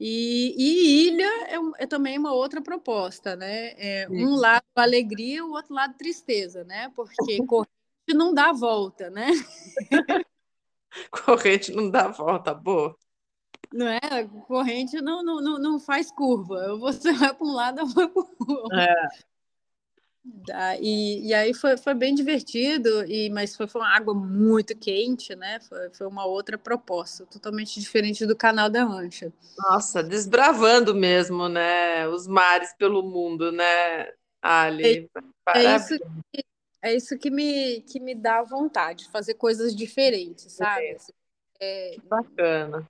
[0.00, 3.72] E, e ilha é, é, também uma outra proposta, né?
[3.76, 6.90] É, um lado alegria, o outro lado tristeza, né?
[6.94, 7.14] Porque
[7.46, 9.28] corrente não dá volta, né?
[11.10, 12.96] corrente não dá volta, boa
[13.72, 14.00] não é?
[14.46, 16.76] corrente não, não, não, não faz curva.
[16.78, 18.78] Você vai para um lado, eu vou para o outro.
[18.78, 19.08] É.
[20.80, 25.34] E, e aí foi, foi bem divertido, e, mas foi, foi uma água muito quente,
[25.34, 25.60] né?
[25.60, 29.32] Foi, foi uma outra proposta, totalmente diferente do Canal da Mancha.
[29.58, 32.06] Nossa, desbravando mesmo, né?
[32.08, 34.08] Os mares pelo mundo, né,
[34.40, 35.08] Ali?
[35.54, 35.98] É, é isso,
[36.32, 36.44] que,
[36.82, 40.96] é isso que, me, que me dá vontade, fazer coisas diferentes, sabe?
[41.60, 42.88] É, bacana.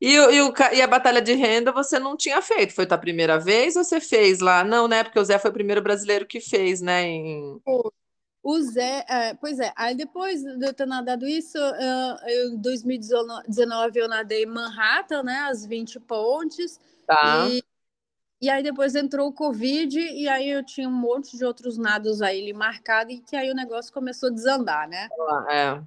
[0.00, 2.74] E, e, o, e a batalha de renda você não tinha feito?
[2.74, 4.62] Foi tua primeira vez ou você fez lá?
[4.62, 5.04] Não, né?
[5.04, 7.04] Porque o Zé foi o primeiro brasileiro que fez, né?
[7.04, 7.60] Em...
[8.42, 11.56] O Zé, é, pois é, aí depois de eu ter nadado isso,
[12.26, 15.38] em 2019 eu nadei em Manhattan, né?
[15.48, 16.78] As 20 pontes.
[17.06, 17.48] Tá.
[17.48, 17.64] E,
[18.42, 22.20] e aí depois entrou o Covid, e aí eu tinha um monte de outros nados
[22.20, 25.08] aí marcado, e que aí o negócio começou a desandar, né?
[25.50, 25.82] É.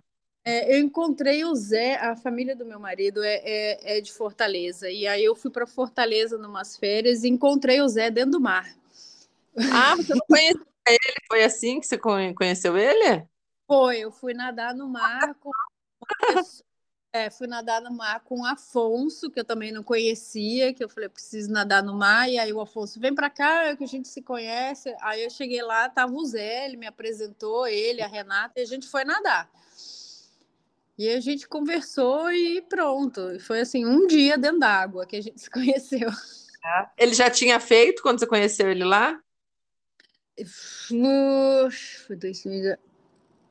[0.49, 4.89] É, eu encontrei o Zé, a família do meu marido é, é, é de Fortaleza.
[4.89, 8.65] E aí eu fui para Fortaleza numas férias e encontrei o Zé dentro do mar.
[9.73, 11.15] Ah, você não conheceu ele?
[11.27, 13.27] Foi assim que você conheceu ele?
[13.67, 15.51] Foi, eu fui nadar no mar com.
[17.11, 20.87] É, fui nadar no mar com o Afonso, que eu também não conhecia, que eu
[20.87, 24.07] falei, preciso nadar no mar, e aí o Afonso, vem para cá, que a gente
[24.07, 24.95] se conhece.
[25.01, 28.65] Aí eu cheguei lá, tava o Zé, ele me apresentou, ele, a Renata, e a
[28.65, 29.49] gente foi nadar.
[30.97, 33.39] E a gente conversou e pronto.
[33.39, 36.09] Foi assim, um dia dentro d'água que a gente se conheceu.
[36.65, 36.89] É.
[36.97, 39.19] Ele já tinha feito quando você conheceu ele lá?
[42.15, 42.77] 2000.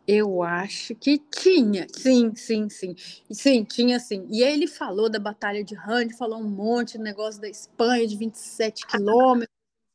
[0.09, 1.87] Eu acho que tinha.
[1.93, 2.95] Sim, sim, sim.
[3.31, 4.27] Sim, tinha sim.
[4.31, 8.07] E aí ele falou da Batalha de Rand, falou um monte de negócio da Espanha,
[8.07, 9.51] de 27 quilômetros,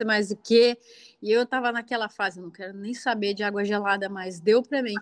[0.06, 0.78] mais o quê.
[1.22, 4.40] E eu tava naquela fase, não quero nem saber de água gelada mais.
[4.40, 4.96] Deu para mim.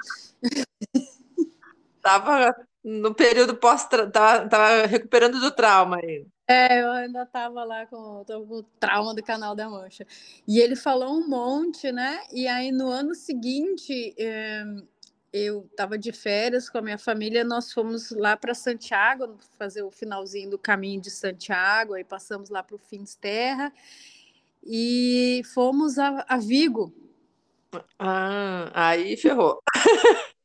[2.02, 6.26] Tava no período pós tava, tava recuperando do trauma aí.
[6.48, 10.06] É, eu ainda tava lá com, com, o trauma do canal da Mancha.
[10.48, 12.22] E ele falou um monte, né?
[12.32, 14.64] E aí no ano seguinte, eh,
[15.32, 19.92] eu tava de férias com a minha família, nós fomos lá para Santiago, fazer o
[19.92, 22.82] finalzinho do caminho de Santiago, aí passamos lá para o
[23.22, 23.72] Terra
[24.64, 26.94] e fomos a, a Vigo
[28.00, 29.62] Ah, aí ferrou.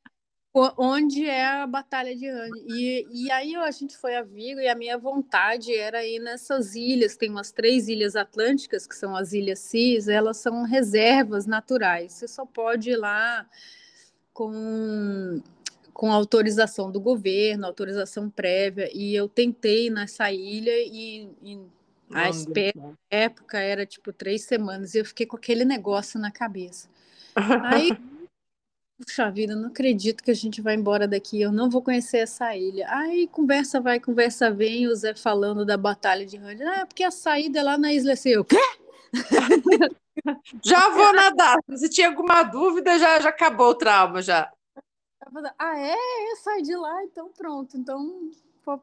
[0.54, 2.52] onde é a Batalha de Rand.
[2.68, 6.76] E, e aí a gente foi a Vigo e a minha vontade era ir nessas
[6.76, 12.12] ilhas, tem umas três ilhas atlânticas, que são as Ilhas Cis, elas são reservas naturais.
[12.12, 13.44] Você só pode ir lá
[14.32, 15.42] com,
[15.92, 21.58] com autorização do governo, autorização prévia, e eu tentei nessa ilha e, e
[22.12, 26.30] a espera na época era tipo três semanas, e eu fiquei com aquele negócio na
[26.30, 26.88] cabeça.
[27.34, 27.90] Aí
[29.04, 32.56] Puxa vida, não acredito que a gente vai embora daqui, eu não vou conhecer essa
[32.56, 32.86] ilha.
[32.88, 36.62] Aí conversa vai, conversa vem, o Zé falando da batalha de Randy.
[36.62, 38.40] Ah, porque a saída é lá na Isla Seu.
[38.40, 38.56] O quê?
[40.64, 41.58] já vou nadar.
[41.76, 44.50] Se tinha alguma dúvida, já, já acabou o trauma já.
[45.58, 45.92] Ah, é?
[45.92, 46.36] é?
[46.36, 47.76] Sai de lá, então pronto.
[47.76, 48.30] Então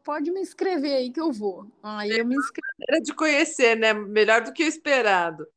[0.04, 1.66] pode me inscrever aí que eu vou.
[1.82, 2.86] Aí eu me inscrevi.
[2.88, 3.94] Era de conhecer, né?
[3.94, 5.48] Melhor do que o esperado.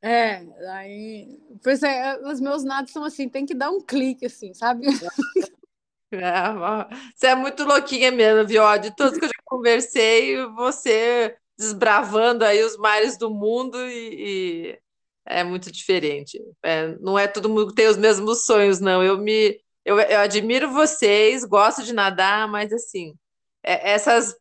[0.00, 1.38] É, aí.
[1.62, 4.86] Pois é, os meus nados são assim, tem que dar um clique, assim, sabe?
[6.10, 6.30] É,
[7.14, 8.62] você é muito louquinha mesmo, viu?
[8.78, 14.80] De todos que eu já conversei, você desbravando aí os mares do mundo e, e
[15.26, 16.40] é muito diferente.
[16.62, 19.02] É, não é todo mundo que tem os mesmos sonhos, não.
[19.02, 23.14] Eu me eu, eu admiro vocês, gosto de nadar, mas assim,
[23.62, 24.34] é, essas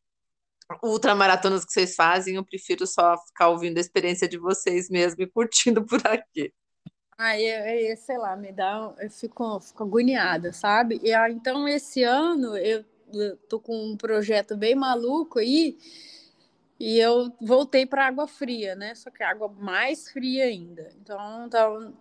[0.83, 5.27] ultramaratonas que vocês fazem, eu prefiro só ficar ouvindo a experiência de vocês mesmo e
[5.27, 6.53] curtindo por aqui.
[7.17, 10.99] Aí, é, sei lá, me dá, eu fico, fico agoniada, sabe?
[11.03, 15.77] E aí, então esse ano eu, eu tô com um projeto bem maluco aí
[16.79, 18.93] e eu voltei para água fria, né?
[18.93, 20.89] Só que água mais fria ainda.
[21.01, 21.93] Então, então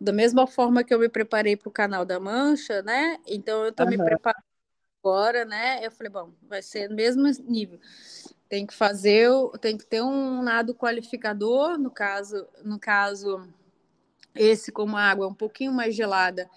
[0.00, 3.18] da mesma forma que eu me preparei para o canal da Mancha, né?
[3.26, 3.90] Então eu tô uhum.
[3.90, 4.53] me preparando
[5.04, 5.84] agora, né?
[5.84, 7.78] Eu falei, bom, vai ser no mesmo nível.
[8.48, 9.28] Tem que fazer,
[9.60, 13.46] tem que ter um nado qualificador, no caso, no caso,
[14.34, 16.48] esse como a água é um pouquinho mais gelada,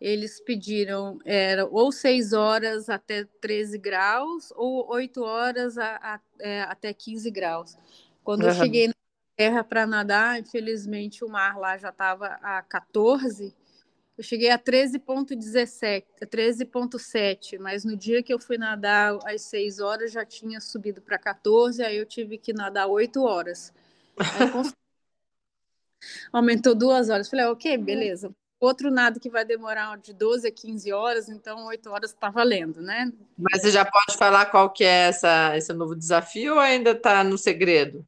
[0.00, 6.62] eles pediram era ou 6 horas até 13 graus, ou 8 horas a, a, é,
[6.62, 7.76] até 15 graus.
[8.22, 8.48] Quando uhum.
[8.48, 8.94] eu cheguei na
[9.36, 13.54] terra para nadar, infelizmente o mar lá já estava a 14
[14.20, 20.12] eu cheguei a 13,17, 13,7, mas no dia que eu fui nadar às 6 horas
[20.12, 23.72] já tinha subido para 14, aí eu tive que nadar 8 horas.
[24.18, 24.50] Aí,
[26.30, 27.30] aumentou duas horas.
[27.30, 28.30] Falei, ok, beleza.
[28.60, 32.82] Outro nado que vai demorar de 12 a 15 horas, então 8 horas está valendo,
[32.82, 33.10] né?
[33.38, 37.24] Mas você já pode falar qual que é essa, esse novo desafio ou ainda está
[37.24, 38.06] no segredo?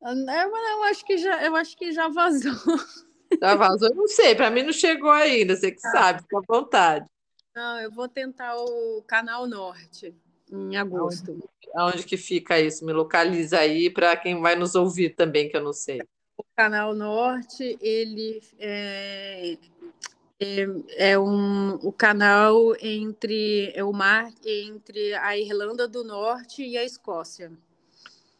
[0.00, 2.50] Eu, eu, acho que já, eu acho que já vazou.
[3.40, 3.88] Já vazou?
[3.88, 5.90] Eu não sei, para mim não chegou ainda, você que tá.
[5.90, 7.06] sabe, fica à vontade.
[7.54, 10.14] Não, eu vou tentar o Canal Norte
[10.50, 11.30] em agosto.
[11.30, 12.84] Aonde, aonde que fica isso?
[12.84, 16.00] Me localiza aí para quem vai nos ouvir também, que eu não sei.
[16.36, 19.56] O Canal Norte, ele é,
[20.40, 20.66] é,
[20.96, 26.84] é um, o canal entre é o mar entre a Irlanda do Norte e a
[26.84, 27.52] Escócia.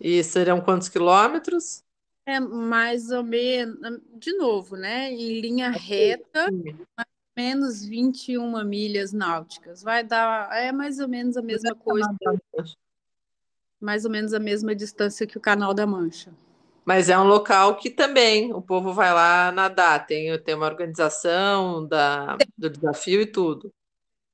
[0.00, 1.84] E serão quantos quilômetros?
[2.24, 5.10] É mais ou menos, de novo, né?
[5.10, 6.50] Em linha reta,
[6.96, 9.82] mais ou menos 21 milhas náuticas.
[9.82, 12.08] Vai dar, é mais ou menos a mesma coisa.
[13.80, 16.32] Mais ou menos a mesma distância que o Canal da Mancha.
[16.84, 21.86] Mas é um local que também o povo vai lá nadar, tem, tem uma organização
[21.86, 23.72] da, do desafio e tudo.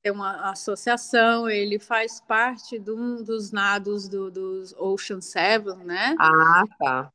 [0.02, 6.14] É uma associação, ele faz parte de um dos nados do, dos Ocean Seven, né?
[6.18, 7.12] Ah, tá.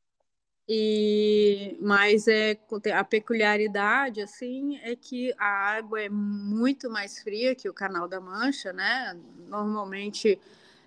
[0.66, 2.58] E mas é
[2.94, 8.18] a peculiaridade assim é que a água é muito mais fria que o Canal da
[8.18, 9.14] Mancha, né?
[9.46, 10.38] Normalmente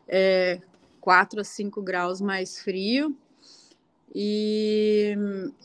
[0.08, 0.60] é
[1.00, 3.16] 4 a 5 graus mais frio.
[4.14, 5.16] E,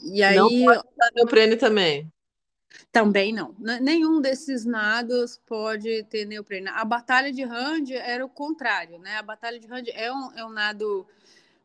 [0.04, 0.36] e aí.
[0.36, 2.12] Não pode usar neoprene também.
[2.90, 3.54] Também não.
[3.58, 6.68] Nenhum desses nados pode ter neoprene.
[6.68, 9.16] A Batalha de Rand era o contrário, né?
[9.16, 11.06] A Batalha de Rand é um, é um nado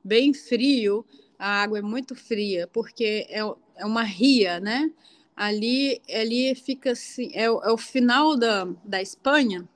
[0.01, 1.05] bem frio,
[1.37, 3.39] a água é muito fria, porque é,
[3.75, 4.91] é uma ria, né?
[5.35, 9.67] Ali, ali fica assim, é, é o final da, da Espanha,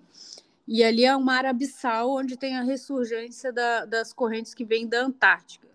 [0.67, 4.87] e ali é o mar abissal, onde tem a ressurgência da, das correntes que vêm
[4.87, 5.67] da Antártica.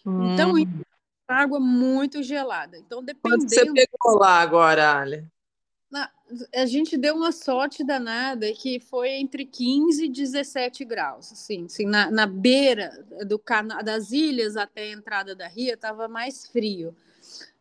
[0.00, 0.58] Então, hum.
[0.58, 0.84] Então,
[1.26, 2.76] água muito gelada.
[2.76, 3.42] Então, dependendo...
[3.42, 5.26] Quanto você pegou lá agora, Ale?
[5.94, 6.10] Na,
[6.52, 11.86] a gente deu uma sorte danada que foi entre 15 e 17 graus, assim, assim
[11.86, 12.90] na, na beira
[13.24, 16.96] do cana das ilhas até a entrada da ria estava mais frio.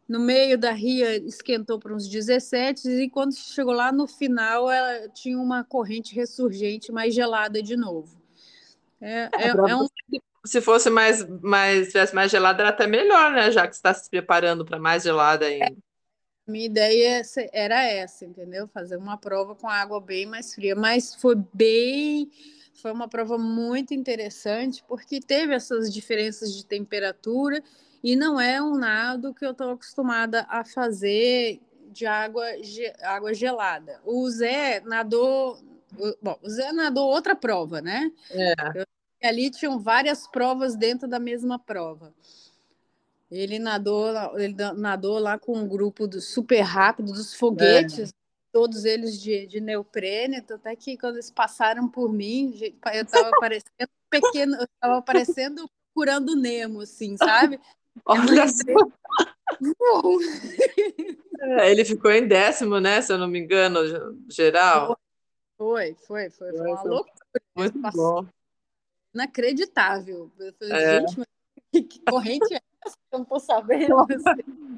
[0.10, 5.08] No meio da ria esquentou para uns 17 e quando chegou lá no final ela
[5.10, 8.20] tinha uma corrente ressurgente mais gelada de novo.
[9.00, 9.88] É, é, é um...
[10.44, 13.52] Se fosse mais, mais, tivesse mais gelada, era até melhor, né?
[13.52, 15.78] Já que está se preparando para mais gelada ainda.
[16.48, 17.22] Minha ideia
[17.52, 18.68] era essa, entendeu?
[18.68, 22.30] Fazer uma prova com água bem mais fria, mas foi bem
[22.74, 27.64] foi uma prova muito interessante porque teve essas diferenças de temperatura
[28.04, 32.46] e não é um nado que eu estou acostumada a fazer de água,
[33.04, 34.02] água gelada.
[34.04, 35.58] O Zé nadou.
[36.22, 38.12] Bom, o Zé nadou outra prova, né?
[38.32, 38.54] É.
[38.76, 38.86] Eu,
[39.24, 42.14] ali tinham várias provas dentro da mesma prova.
[43.34, 48.14] Ele nadou, ele nadou lá com um grupo do super rápido dos foguetes, é.
[48.52, 52.54] todos eles de, de neoprene, até que quando eles passaram por mim,
[52.94, 57.60] eu estava parecendo pequeno, eu estava parecendo curando Nemo, assim, sabe?
[58.06, 58.64] Olha só.
[61.46, 63.02] É, ele ficou em décimo, né?
[63.02, 63.80] Se eu não me engano,
[64.30, 64.98] geral.
[65.58, 66.52] Foi, foi, foi.
[66.54, 67.14] Foi, uma loucura.
[67.54, 68.26] Muito bom.
[69.14, 70.32] Inacreditável.
[70.40, 71.00] Eu falei, é.
[71.02, 72.62] gente, que corrente é
[73.12, 73.96] não tô sabendo.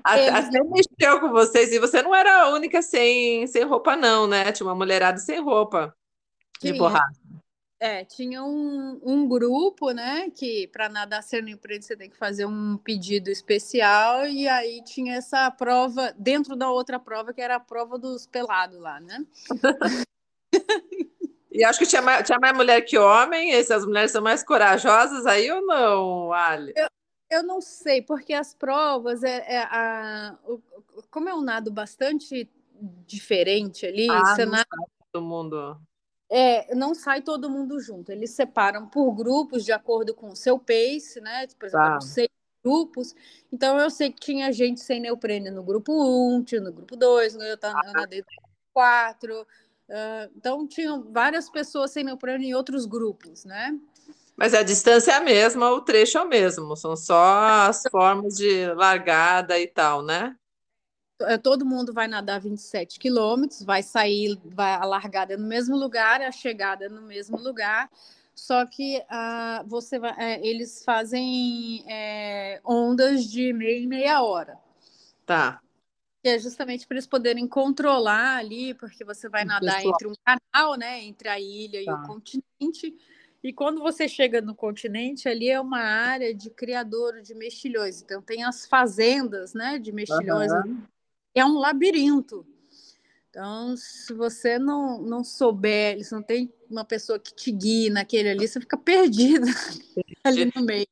[0.04, 1.72] Até, até mexeu com vocês.
[1.72, 4.52] E você não era a única sem, sem roupa, não, né?
[4.52, 5.96] Tinha uma mulherada sem roupa
[6.62, 7.26] de borracha.
[7.78, 12.46] É, tinha um, um grupo, né, que para nadar sendo emprego você tem que fazer
[12.46, 17.60] um pedido especial, e aí tinha essa prova dentro da outra prova, que era a
[17.60, 19.26] prova dos pelados lá, né?
[21.52, 25.26] e acho que tinha mais, tinha mais mulher que homem, essas mulheres são mais corajosas
[25.26, 26.74] aí ou não, Ali?
[26.78, 26.88] Eu,
[27.36, 30.62] eu não sei, porque as provas, é, é a, o,
[31.10, 32.50] como é um nado bastante
[33.08, 34.36] diferente ali, ah,
[35.12, 35.80] todo mundo
[36.30, 38.12] é, não sai todo mundo junto.
[38.12, 41.48] Eles separam por grupos de acordo com o seu pace, né?
[41.60, 42.02] Por exemplo, tá.
[42.02, 42.30] seis
[42.64, 43.16] grupos.
[43.52, 46.96] Então eu sei que tinha gente sem neoprene no grupo 1, um, tinha no grupo
[46.96, 47.58] 2, eu
[47.94, 49.42] nadei no grupo 4.
[49.42, 53.80] Uh, então tinham várias pessoas sem neoprene em outros grupos, né?
[54.38, 58.36] Mas a distância é a mesma, o trecho é o mesmo, são só as formas
[58.36, 60.36] de largada e tal, né?
[61.22, 66.22] É, todo mundo vai nadar 27 quilômetros, vai sair, vai a largada no mesmo lugar,
[66.22, 67.90] a chegada no mesmo lugar.
[68.36, 74.60] Só que uh, você vai, é, eles fazem é, ondas de meia e meia hora.
[75.26, 75.62] Tá.
[76.22, 79.94] Que é justamente para eles poderem controlar ali, porque você vai nadar Pessoal.
[79.94, 81.02] entre um canal, né?
[81.06, 81.92] Entre a ilha tá.
[81.92, 82.08] e o tá.
[82.08, 82.98] continente.
[83.46, 88.02] E quando você chega no continente, ali é uma área de criador de mexilhões.
[88.02, 89.78] Então tem as fazendas, né?
[89.78, 90.52] De mexilhões.
[90.52, 90.84] Uhum
[91.36, 92.48] é um labirinto.
[93.30, 98.30] Então, se você não, não souber, se não tem uma pessoa que te guie naquele
[98.30, 99.46] ali, você fica perdido
[100.24, 100.88] ali no meio.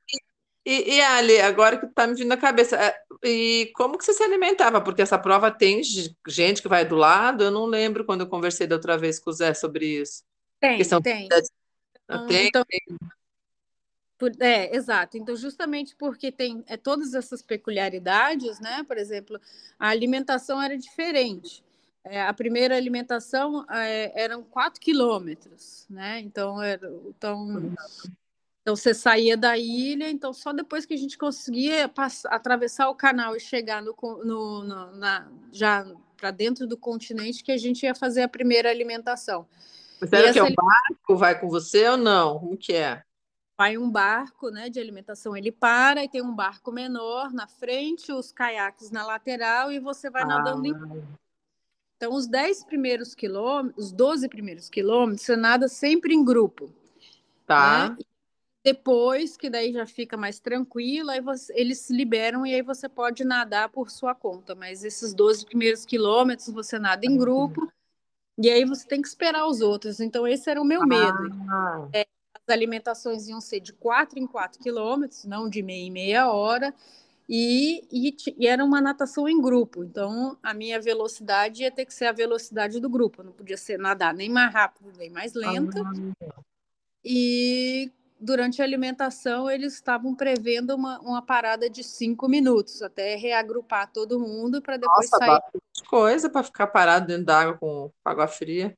[0.66, 2.95] E, e Ali, agora que está me vindo na cabeça, é,
[3.26, 4.82] e como que você se alimentava?
[4.82, 5.82] Porque essa prova tem
[6.28, 9.30] gente que vai do lado, eu não lembro quando eu conversei da outra vez com
[9.30, 10.24] o Zé sobre isso.
[10.60, 11.30] Tem, tem.
[12.16, 12.80] Então, tem, então, tem.
[14.39, 15.18] É, exato.
[15.18, 18.84] Então, justamente porque tem é, todas essas peculiaridades, né?
[18.84, 19.39] Por exemplo,
[19.78, 21.64] a alimentação era diferente.
[22.05, 26.20] É, a primeira alimentação é, eram 4 quilômetros, né?
[26.20, 27.74] Então, era, então,
[28.61, 32.95] então, você saía da ilha, então só depois que a gente conseguia passar, atravessar o
[32.95, 35.86] canal e chegar no, no, no na, já
[36.16, 39.45] para dentro do continente que a gente ia fazer a primeira alimentação.
[40.08, 42.39] Será que é o barco vai com você ou não?
[42.39, 43.04] Como que é?
[43.58, 48.12] vai um barco né, de alimentação, ele para e tem um barco menor na frente,
[48.12, 50.28] os caiaques na lateral e você vai ah.
[50.28, 50.74] nadando em...
[51.95, 56.70] Então, os 10 primeiros quilômetros, os 12 primeiros quilômetros, você nada sempre em grupo.
[57.45, 57.89] Tá.
[57.89, 57.97] Né?
[58.62, 62.89] Depois, que daí já fica mais tranquilo, aí você, eles se liberam e aí você
[62.89, 64.54] pode nadar por sua conta.
[64.56, 67.72] Mas esses 12 primeiros quilômetros você nada em grupo
[68.38, 69.99] e aí você tem que esperar os outros.
[69.99, 71.17] Então, esse era o meu medo.
[71.49, 71.88] Ah.
[71.93, 76.31] É, as alimentações iam ser de 4 em 4 quilômetros, não de meia em meia
[76.31, 76.73] hora,
[77.29, 79.84] e, e, e, era uma natação em grupo.
[79.84, 83.77] Então, a minha velocidade ia ter que ser a velocidade do grupo, não podia ser
[83.77, 85.81] nadar nem mais rápido, nem mais lenta.
[85.81, 86.41] Ah.
[87.05, 87.91] E
[88.24, 94.19] durante a alimentação, eles estavam prevendo uma, uma parada de cinco minutos, até reagrupar todo
[94.19, 95.41] mundo para depois Nossa, sair.
[95.88, 98.76] coisa para ficar parado dentro d'água com água fria.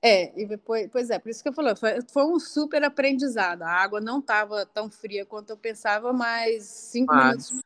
[0.00, 3.62] É, e depois, pois é, por isso que eu falei, foi, foi um super aprendizado.
[3.62, 7.60] A água não estava tão fria quanto eu pensava, mas cinco minutos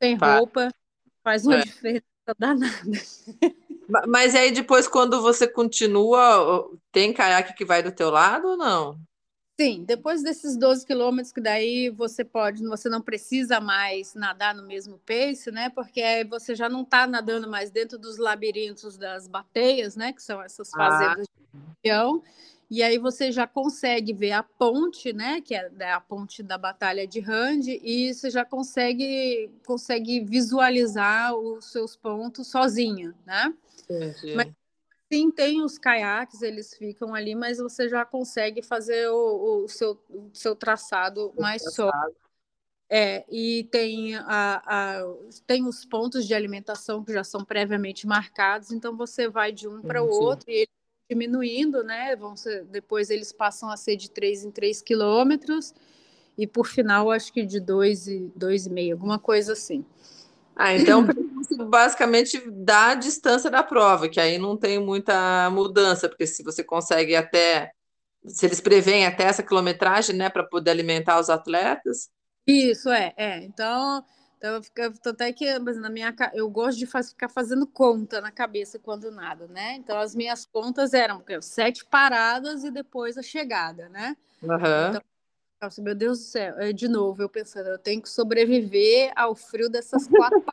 [0.00, 0.70] sem roupa
[1.22, 1.62] faz uma é.
[1.62, 2.04] diferença
[2.38, 2.66] danada.
[4.08, 8.98] Mas aí depois, quando você continua, tem caiaque que vai do teu lado ou não?
[9.58, 14.66] Sim, depois desses 12 quilômetros, que daí você pode, você não precisa mais nadar no
[14.66, 15.70] mesmo pace, né?
[15.70, 20.12] Porque aí você já não está nadando mais dentro dos labirintos das bateias, né?
[20.12, 20.76] Que são essas ah.
[20.76, 21.58] fazendas ah.
[21.84, 22.22] de avião.
[22.68, 27.06] e aí você já consegue ver a ponte, né, que é a ponte da Batalha
[27.06, 33.54] de Rand, e você já consegue, consegue visualizar os seus pontos sozinha, né?
[33.88, 34.34] Entendi.
[34.34, 34.48] Mas
[35.12, 40.00] sim, tem os caiaques, eles ficam ali, mas você já consegue fazer o, o seu,
[40.08, 42.14] o seu traçado o mais traçado.
[42.88, 45.14] É, e tem, a, a,
[45.46, 49.80] tem os pontos de alimentação que já são previamente marcados, então você vai de um
[49.80, 50.68] para o outro e eles
[51.08, 52.14] diminuindo, né?
[52.16, 55.74] Vão ser, depois eles passam a ser de 3 em 3 quilômetros
[56.36, 59.84] e por final acho que de 2 e 2,5, alguma coisa assim.
[60.54, 61.06] Ah, então
[61.56, 66.62] basicamente dá a distância da prova, que aí não tem muita mudança, porque se você
[66.62, 67.72] consegue até,
[68.26, 72.08] se eles preveem até essa quilometragem, né, para poder alimentar os atletas.
[72.46, 73.44] Isso, é, é.
[73.44, 74.04] Então,
[74.44, 78.30] então fica, até que mas na minha eu gosto de faz, ficar fazendo conta na
[78.30, 79.76] cabeça quando nada, né?
[79.76, 84.14] Então as minhas contas eram sete paradas e depois a chegada, né?
[84.42, 84.88] Uhum.
[84.90, 85.02] Então,
[85.62, 89.34] nossa, meu Deus do céu, é, de novo, eu pensando, eu tenho que sobreviver ao
[89.34, 90.50] frio dessas quatro que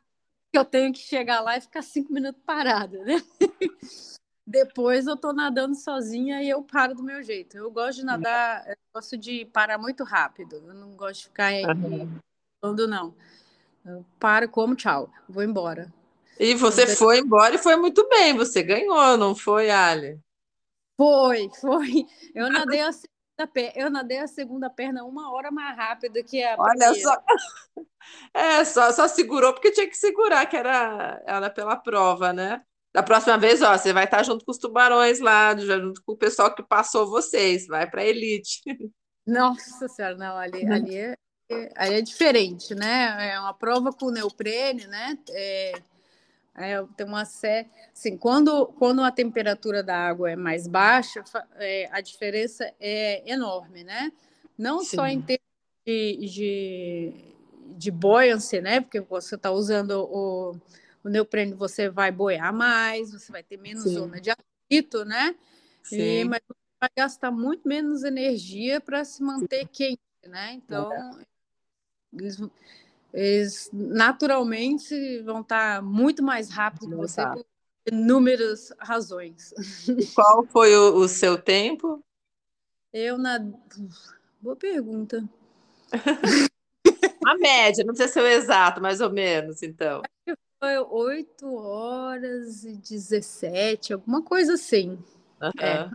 [0.53, 3.21] eu tenho que chegar lá e ficar cinco minutos parada, né?
[4.45, 7.57] Depois eu tô nadando sozinha e eu paro do meu jeito.
[7.57, 10.55] Eu gosto de nadar, eu gosto de parar muito rápido.
[10.55, 12.19] Eu não gosto de ficar uhum.
[12.87, 13.15] não.
[13.85, 15.91] Eu paro, como, tchau, vou embora.
[16.39, 20.19] E você então, foi embora e foi muito bem, você ganhou, não foi, Ali?
[20.97, 22.05] Foi, foi.
[22.33, 22.91] Eu nadei a
[23.47, 27.01] segunda, eu nadei a segunda perna uma hora mais rápido que a Olha primeira.
[27.01, 27.23] só.
[28.33, 32.61] É, só, só segurou porque tinha que segurar, que era, era pela prova, né?
[32.91, 36.17] Da próxima vez, ó, você vai estar junto com os tubarões lá, junto com o
[36.17, 38.59] pessoal que passou vocês, vai para a elite.
[39.25, 41.15] Nossa senhora, não, ali, ali, é,
[41.75, 43.33] ali é diferente, né?
[43.33, 45.17] É uma prova com neoprene, né?
[45.29, 45.73] É,
[46.55, 51.23] é, tem uma série, assim, quando, quando a temperatura da água é mais baixa,
[51.55, 54.11] é, a diferença é enorme, né?
[54.57, 54.97] Não Sim.
[54.97, 55.45] só em termos
[55.85, 57.13] de, de,
[57.77, 58.81] de buoyancy, né?
[58.81, 60.51] Porque você está usando o,
[61.03, 63.93] o neoprene, você vai boiar mais, você vai ter menos Sim.
[63.93, 65.35] zona de atrito, né?
[65.81, 66.01] Sim.
[66.01, 70.53] E, mas você vai gastar muito menos energia para se manter quente, né?
[70.53, 71.25] Então, é.
[72.13, 72.37] eles
[73.13, 77.45] eles naturalmente vão estar muito mais rápido que você por
[77.85, 79.53] inúmeras razões.
[79.87, 82.03] E qual foi o, o, seu tempo?
[82.93, 83.39] Eu na
[84.39, 85.27] boa pergunta.
[87.25, 90.01] A média, não precisa ser o exato, mais ou menos, então.
[90.59, 94.97] Foi 8 horas e 17, alguma coisa assim.
[95.39, 95.51] Uhum.
[95.59, 95.89] É.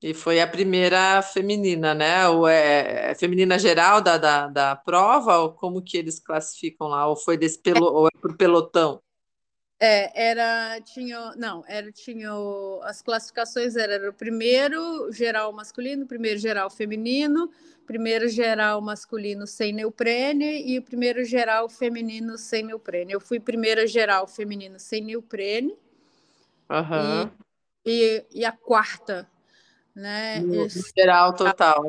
[0.00, 2.28] E foi a primeira feminina, né?
[2.28, 7.08] Ou é, é feminina geral da, da, da, prova, ou como que eles classificam lá?
[7.08, 9.02] Ou foi desse pelo, ou é por pelotão?
[9.80, 12.30] É, era, tinha, não, era, tinha,
[12.82, 17.50] as classificações eram era o primeiro geral masculino, primeiro geral feminino,
[17.86, 23.12] primeiro geral masculino sem neoprene e o primeiro geral feminino sem neoprene.
[23.12, 25.76] Eu fui primeira geral feminino sem neoprene.
[26.70, 27.30] Uhum.
[27.84, 29.28] E, e, e a quarta
[29.98, 30.40] né?
[30.40, 31.84] No, geral, total.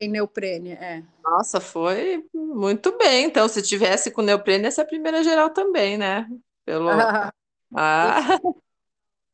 [0.00, 1.02] Em neoprene, é.
[1.22, 3.26] Nossa, foi muito bem.
[3.26, 6.28] Então, se tivesse com neoprene, essa é a primeira geral também, né?
[6.64, 6.90] Pelo...
[7.72, 8.16] Ah.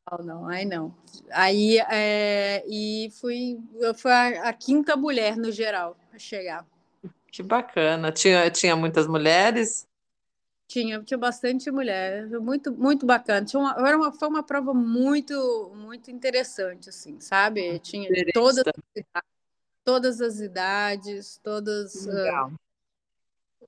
[0.09, 0.95] Não, não, aí não.
[1.31, 6.65] Aí, é, e fui, eu fui a, a, quinta mulher no geral a chegar.
[7.29, 8.09] Que bacana.
[8.09, 9.85] Tinha, tinha muitas mulheres?
[10.67, 13.45] Tinha, tinha bastante mulher, muito, muito bacana.
[13.45, 17.79] Tinha uma, era uma, foi uma prova muito, muito interessante, assim, sabe?
[17.79, 19.31] Tinha todas as, idades,
[19.85, 22.05] todas as idades, todas.
[22.05, 22.49] Legal.
[22.49, 23.67] Uh,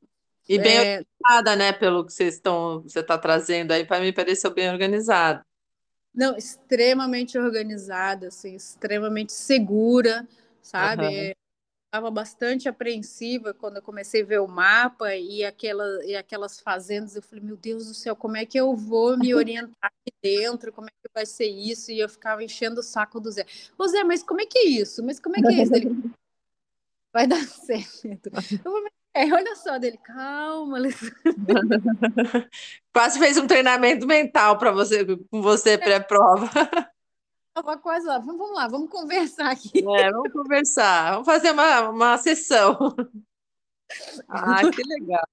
[0.49, 1.71] e bem é, organizada, né?
[1.71, 5.41] Pelo que vocês estão, você está trazendo aí, para mim pareceu bem organizado.
[6.13, 10.27] Não, extremamente organizada, assim, extremamente segura,
[10.61, 11.05] sabe?
[11.05, 11.38] Uhum
[11.89, 17.15] estava bastante apreensiva quando eu comecei a ver o mapa e, aquela, e aquelas fazendas.
[17.15, 20.71] Eu falei, meu Deus do céu, como é que eu vou me orientar aqui dentro?
[20.71, 21.91] Como é que vai ser isso?
[21.91, 23.43] E eu ficava enchendo o saco do Zé.
[23.75, 25.03] Ô Zé, mas como é que é isso?
[25.03, 25.75] Mas como é que é isso?
[25.75, 25.89] Ele,
[27.11, 28.29] vai dar certo.
[28.63, 28.71] Eu
[29.11, 30.77] é, olha só dele, calma,
[32.93, 36.47] Quase fez um treinamento mental para você, com você pré-prova.
[37.59, 38.17] Estava quase lá.
[38.19, 39.79] Vamos lá, vamos conversar aqui.
[39.79, 41.11] É, vamos conversar.
[41.11, 42.77] Vamos fazer uma, uma sessão.
[44.27, 45.25] Ah, que legal.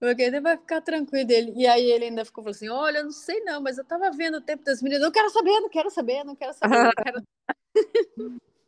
[0.00, 1.52] Porque ele vai ficar tranquilo dele.
[1.54, 4.38] E aí ele ainda ficou assim: olha, eu não sei não, mas eu estava vendo
[4.38, 5.04] o tempo das meninas.
[5.04, 6.82] Não quero saber, não quero saber, não quero saber.
[6.82, 7.22] Não quero...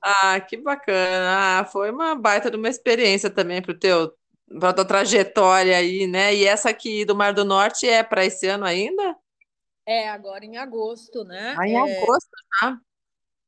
[0.00, 1.58] ah, que bacana.
[1.58, 4.14] Ah, foi uma baita de uma experiência também para o teu
[4.60, 6.32] para tua trajetória aí, né?
[6.32, 9.16] E essa aqui do Mar do Norte é para esse ano ainda?
[9.86, 11.54] É, agora em agosto, né?
[11.58, 12.02] Ah, em é...
[12.02, 12.30] agosto,
[12.60, 12.80] tá?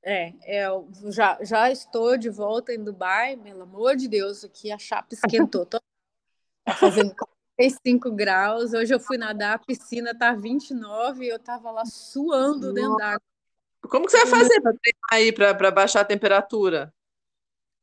[0.02, 4.70] É, é, eu já, já estou de volta em Dubai, pelo amor de Deus, aqui
[4.70, 5.66] a chapa esquentou.
[5.66, 5.80] Tô
[6.78, 7.12] fazendo
[7.56, 8.72] 45 graus.
[8.72, 13.22] Hoje eu fui nadar, a piscina tá 29 e eu tava lá suando dentro d'água.
[13.90, 14.74] Como que você vai fazer para
[15.10, 16.92] aí para baixar a temperatura?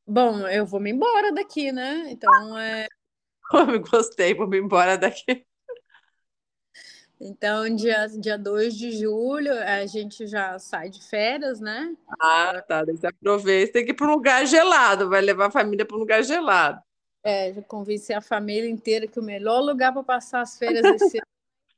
[0.07, 2.05] Bom, eu vou me embora daqui, né?
[2.09, 2.87] Então é.
[3.91, 5.45] Gostei, vou me embora daqui.
[7.19, 11.95] Então, dia, dia 2 de julho, a gente já sai de férias, né?
[12.19, 12.83] Ah, tá.
[12.85, 15.99] Você aproveita, tem que ir para um lugar gelado, vai levar a família para um
[15.99, 16.81] lugar gelado.
[17.23, 20.97] É, já convenci a família inteira que o melhor lugar para passar as férias é
[20.97, 21.23] ser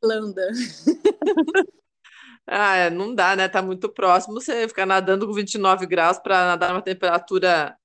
[0.04, 0.48] Irlanda.
[2.48, 3.50] Ah, é, não dá, né?
[3.50, 4.36] Tá muito próximo.
[4.36, 7.76] Você ficar nadando com 29 graus para nadar numa temperatura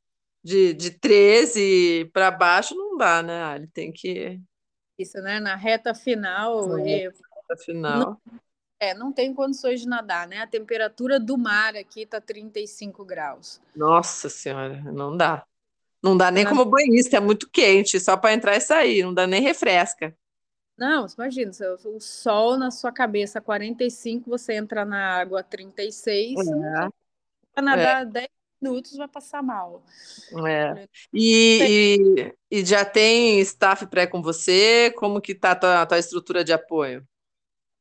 [0.44, 3.56] de, de 13 para baixo, não dá, né?
[3.56, 4.38] Ele tem que.
[4.98, 5.40] Isso, né?
[5.40, 6.76] Na reta final.
[6.78, 7.18] É, reta
[7.56, 7.98] final.
[7.98, 8.40] Não,
[8.78, 10.38] é, não tem condições de nadar, né?
[10.38, 13.60] A temperatura do mar aqui tá 35 graus.
[13.76, 15.44] Nossa Senhora, não dá.
[16.02, 19.26] Não dá nem como banhista, é muito quente, só para entrar e sair, não dá
[19.26, 20.16] nem refresca.
[20.78, 21.52] Não, imagina,
[21.84, 26.88] o sol na sua cabeça 45, você entra na água 36, é.
[27.52, 28.06] para nadar é.
[28.06, 28.28] 10
[28.62, 29.82] minutos vai passar mal.
[30.46, 30.88] É.
[31.12, 31.98] E,
[32.50, 34.90] e, e, já tem staff pré com você?
[34.96, 37.06] Como que tá a tua, a tua estrutura de apoio?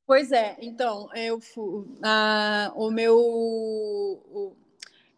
[0.10, 1.40] Pois é, então, eu
[2.02, 4.56] ah, o meu o,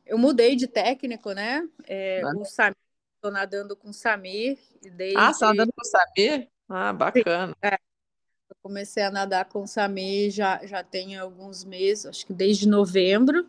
[0.06, 1.66] eu mudei de técnico, né?
[1.88, 2.76] É, o Samir,
[3.16, 5.18] estou nadando com o Samir desde...
[5.18, 6.50] Ah, você tá nadando com o Samir?
[6.68, 7.56] Ah, bacana.
[7.62, 7.76] É,
[8.50, 12.68] eu comecei a nadar com o Samir já, já tem alguns meses, acho que desde
[12.68, 13.48] novembro.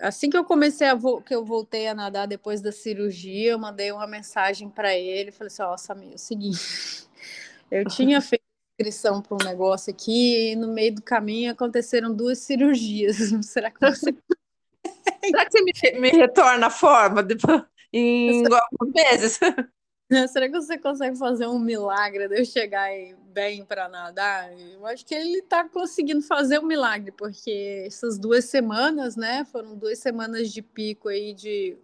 [0.00, 3.90] Assim que eu comecei a que eu voltei a nadar depois da cirurgia, eu mandei
[3.90, 7.08] uma mensagem para ele, falei assim, ó, oh, Samir, é o seguinte,
[7.72, 8.49] eu tinha feito
[8.80, 13.16] inscrição para um negócio aqui e no meio do caminho aconteceram duas cirurgias.
[13.44, 14.14] Será que você
[15.24, 17.62] Será que você me, me retorna a forma depois,
[17.92, 19.38] em alguns meses?
[20.32, 22.88] Será que você consegue fazer um milagre de eu chegar
[23.32, 24.50] bem para nadar?
[24.58, 29.44] Eu acho que ele está conseguindo fazer um milagre, porque essas duas semanas, né?
[29.52, 31.76] Foram duas semanas de pico aí de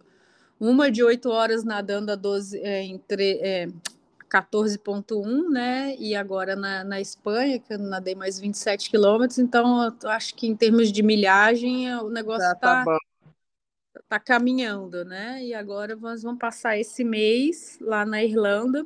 [0.59, 3.67] uma de 8 horas nadando a 12, é, entre, é,
[4.29, 5.95] 14,1, né?
[5.97, 10.47] E agora na, na Espanha, que eu nadei mais 27 quilômetros, então eu acho que
[10.47, 12.83] em termos de milhagem o negócio está.
[12.83, 12.99] Tá,
[14.07, 15.43] tá caminhando, né?
[15.43, 18.85] E agora nós vamos passar esse mês lá na Irlanda.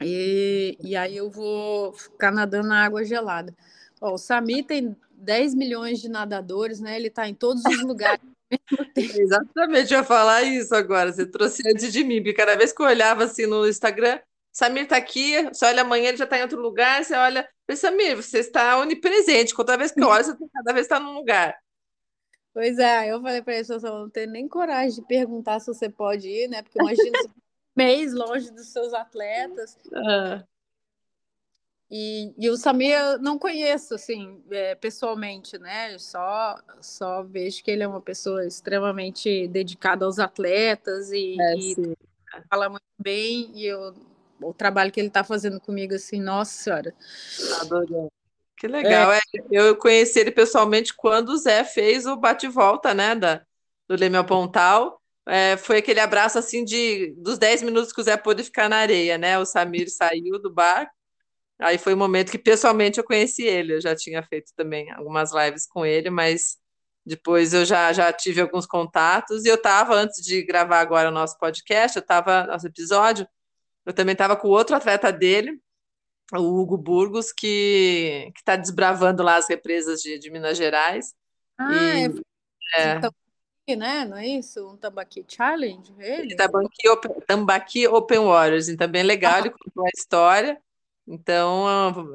[0.00, 3.54] E, e aí eu vou ficar nadando na água gelada.
[4.00, 6.96] Ó, o Sami tem 10 milhões de nadadores, né?
[6.96, 8.20] Ele está em todos os lugares.
[8.96, 11.12] Exatamente, eu ia falar isso agora.
[11.12, 14.18] Você trouxe antes de mim, porque cada vez que eu olhava assim no Instagram,
[14.52, 18.16] Samir está aqui, você olha amanhã, ele já está em outro lugar, você olha, Samir,
[18.16, 21.56] você está onipresente, cada vez que eu olho, você tá, cada vez está num lugar.
[22.52, 25.88] Pois é, eu falei para ele, eu não tenho nem coragem de perguntar se você
[25.88, 26.62] pode ir, né?
[26.62, 27.32] Porque imagina um
[27.76, 29.78] mês longe dos seus atletas.
[29.94, 30.44] Ah.
[31.90, 35.98] E, e o Samir eu não conheço, assim, é, pessoalmente, né?
[35.98, 41.74] Só, só vejo que ele é uma pessoa extremamente dedicada aos atletas e, é, e
[42.48, 43.50] fala muito bem.
[43.54, 43.92] E eu,
[44.40, 46.94] o trabalho que ele está fazendo comigo, assim, nossa senhora.
[47.60, 48.12] Adorando.
[48.56, 49.12] Que legal.
[49.12, 49.16] É.
[49.18, 49.20] É,
[49.50, 53.42] eu conheci ele pessoalmente quando o Zé fez o bate-volta, né, da,
[53.88, 55.00] do Leme Pontal.
[55.26, 58.76] É, foi aquele abraço assim de dos 10 minutos que o Zé pôde ficar na
[58.76, 59.38] areia, né?
[59.38, 60.90] O Samir saiu do bar.
[61.60, 63.74] Aí foi o momento que pessoalmente eu conheci ele.
[63.74, 66.58] Eu já tinha feito também algumas lives com ele, mas
[67.04, 69.44] depois eu já, já tive alguns contatos.
[69.44, 73.26] E eu estava, antes de gravar agora o nosso podcast, eu estava, nosso episódio,
[73.84, 75.60] eu também estava com outro atleta dele,
[76.32, 81.14] o Hugo Burgos, que está desbravando lá as represas de, de Minas Gerais.
[81.58, 82.06] Ah, e,
[82.76, 82.82] é.
[82.82, 82.94] é.
[82.94, 84.04] Tambaqui, né?
[84.04, 84.70] Não é isso?
[84.70, 85.92] Um Tambaqui Challenge?
[85.98, 86.36] Ele?
[86.36, 89.38] Tambaqui Open, Tambaqui Open Waters, então bem legal, ah.
[89.40, 90.60] ele contou a história.
[91.06, 91.66] Então,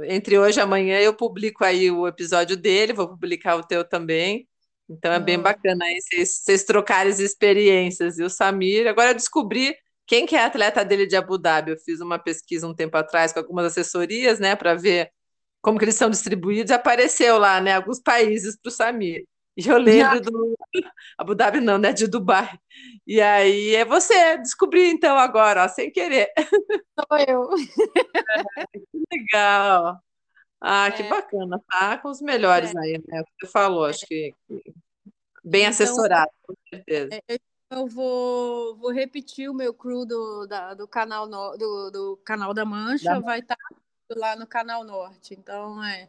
[0.04, 4.48] entre hoje e amanhã eu publico aí o episódio dele, vou publicar o teu também.
[4.90, 8.20] Então é bem bacana aí vocês, vocês trocarem as experiências.
[8.20, 9.76] E o Samir, agora eu descobri
[10.08, 11.72] quem que é atleta dele de Abu Dhabi?
[11.72, 15.12] Eu fiz uma pesquisa um tempo atrás com algumas assessorias, né, para ver
[15.62, 16.72] como que eles são distribuídos.
[16.72, 19.26] Apareceu lá, né, alguns países para o Samir.
[19.58, 20.56] E eu lembro do
[21.18, 22.60] Abu Dhabi não, né, de Dubai.
[23.08, 26.32] E aí é você descobrir então agora, ó, sem querer.
[26.38, 27.50] Sou eu.
[28.58, 30.00] É, que legal.
[30.60, 31.10] Ah, que é.
[31.10, 32.80] bacana, tá com os melhores é.
[32.80, 33.24] aí, né?
[33.40, 34.34] Você falou, acho que
[35.44, 37.10] bem então, assessorado, com certeza.
[37.28, 37.38] É,
[37.70, 42.54] eu vou, vou repetir o meu crew do, da, do, canal no, do, do canal
[42.54, 43.20] da Mancha, da...
[43.20, 45.34] vai estar tá lá no canal Norte.
[45.34, 46.08] Então, é.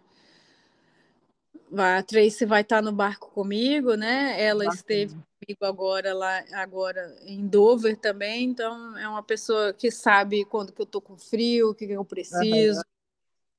[1.77, 4.41] A Tracy vai estar no barco comigo, né?
[4.43, 4.75] Ela Bacana.
[4.75, 10.73] esteve comigo agora lá agora em Dover também, então é uma pessoa que sabe quando
[10.73, 12.81] que eu tô com frio, o que, que eu preciso.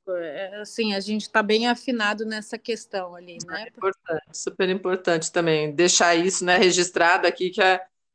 [0.07, 0.17] Uhum.
[0.17, 3.63] É, assim, a gente está bem afinado nessa questão ali, né?
[3.63, 7.61] É importante, super importante também deixar isso, né, registrado aqui que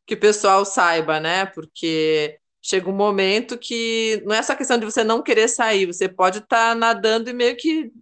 [0.07, 1.47] que o pessoal saiba, né?
[1.47, 6.09] Porque chega um momento que não é só questão de você não querer sair, você
[6.09, 7.93] pode estar tá nadando e meio que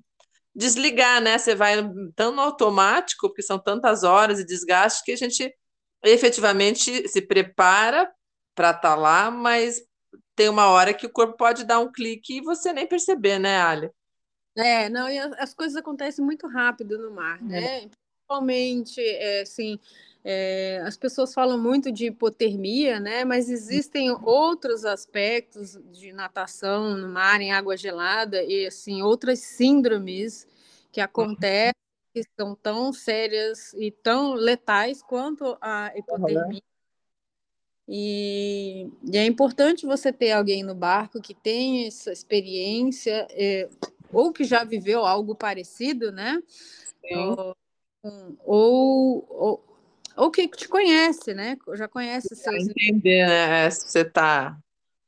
[0.54, 1.38] desligar, né?
[1.38, 1.76] Você vai
[2.14, 5.54] tão no automático, porque são tantas horas e desgaste que a gente
[6.02, 8.10] efetivamente se prepara
[8.54, 9.82] para estar tá lá, mas
[10.34, 13.60] tem uma hora que o corpo pode dar um clique e você nem perceber, né,
[13.60, 13.90] Ali?
[14.56, 17.84] É, não, e as coisas acontecem muito rápido no mar, né?
[17.84, 17.88] É.
[18.30, 19.78] Principalmente, é, assim,
[20.22, 23.24] é, as pessoas falam muito de hipotermia, né?
[23.24, 30.46] Mas existem outros aspectos de natação no mar em água gelada e assim outras síndromes
[30.92, 31.72] que acontecem
[32.12, 36.62] que são tão sérias e tão letais quanto a hipotermia.
[37.88, 43.68] E, e, é importante você ter alguém no barco que tenha essa experiência, é,
[44.12, 46.40] ou que já viveu algo parecido, né?
[47.12, 47.56] Ou,
[48.44, 49.69] ou, ou,
[50.16, 51.56] ou que te conhece, né?
[51.74, 52.68] Já conhece seus.
[52.68, 53.70] Entender, né?
[53.70, 54.58] Se você está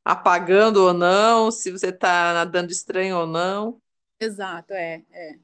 [0.04, 3.80] apagando ou não, se você está nadando estranho ou não.
[4.20, 5.36] Exato, é, é.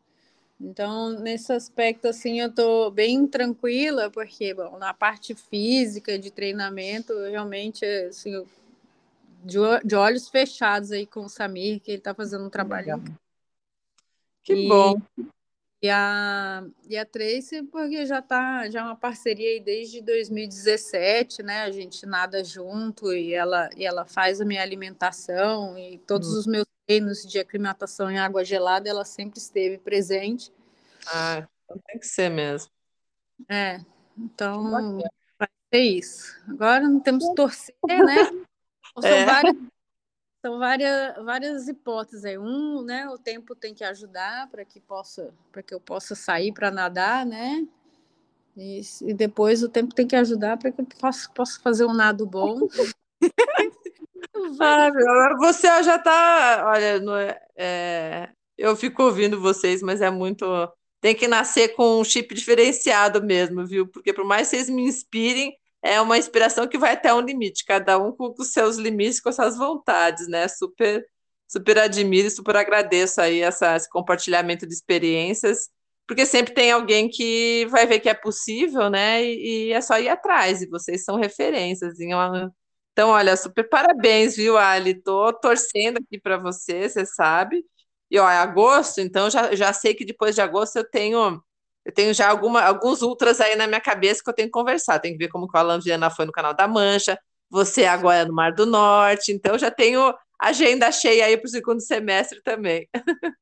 [0.61, 7.13] Então, nesse aspecto, assim, eu estou bem tranquila, porque, bom, na parte física, de treinamento,
[7.31, 8.45] realmente, assim,
[9.45, 13.01] de, de olhos fechados aí com o Samir, que ele está fazendo um trabalho.
[14.43, 15.01] Que e, bom.
[15.81, 21.41] E a, e a Tracy, porque já tá já é uma parceria aí desde 2017,
[21.43, 21.63] né?
[21.63, 26.39] A gente nada junto e ela, e ela faz a minha alimentação e todos hum.
[26.39, 30.53] os meus treinos de aclimatação em água gelada, ela sempre esteve presente.
[31.07, 32.73] Ah, então tem que ser mesmo.
[33.49, 33.81] É,
[34.17, 34.99] então
[35.39, 36.37] vai ser isso.
[36.49, 38.25] Agora não temos que torcer, né?
[39.01, 39.25] São é.
[39.25, 39.55] várias
[40.41, 42.39] são várias, várias hipóteses aí.
[42.39, 46.53] Um, né, o tempo tem que ajudar para que possa, para que eu possa sair
[46.53, 47.67] para nadar, né?
[48.57, 51.95] E, e, depois o tempo tem que ajudar para que eu possa, possa fazer um
[51.95, 52.59] nado bom.
[54.61, 60.11] ah, agora você já está, olha, não é, é, eu fico ouvindo vocês, mas é
[60.11, 60.45] muito
[61.01, 63.87] tem que nascer com um chip diferenciado mesmo, viu?
[63.87, 67.65] Porque por mais que vocês me inspirem, é uma inspiração que vai até um limite,
[67.65, 70.49] cada um com os seus limites, com as suas vontades, né?
[70.49, 71.05] Super,
[71.49, 75.71] super admiro super agradeço aí essa, esse compartilhamento de experiências,
[76.07, 79.25] porque sempre tem alguém que vai ver que é possível, né?
[79.25, 81.99] E, e é só ir atrás, e vocês são referências.
[82.93, 84.95] Então, olha, super parabéns, viu, Ali?
[85.03, 87.65] Tô torcendo aqui para você, você sabe.
[88.11, 91.43] E ó, é agosto, então já, já sei que depois de agosto eu tenho
[91.89, 94.99] eu tenho já alguma, alguns ultras aí na minha cabeça que eu tenho que conversar.
[94.99, 97.19] Tem que ver como que o Alan Viana foi no canal da Mancha,
[97.49, 99.33] você agora no Mar do Norte.
[99.33, 102.87] Então já tenho agenda cheia aí para o segundo semestre também.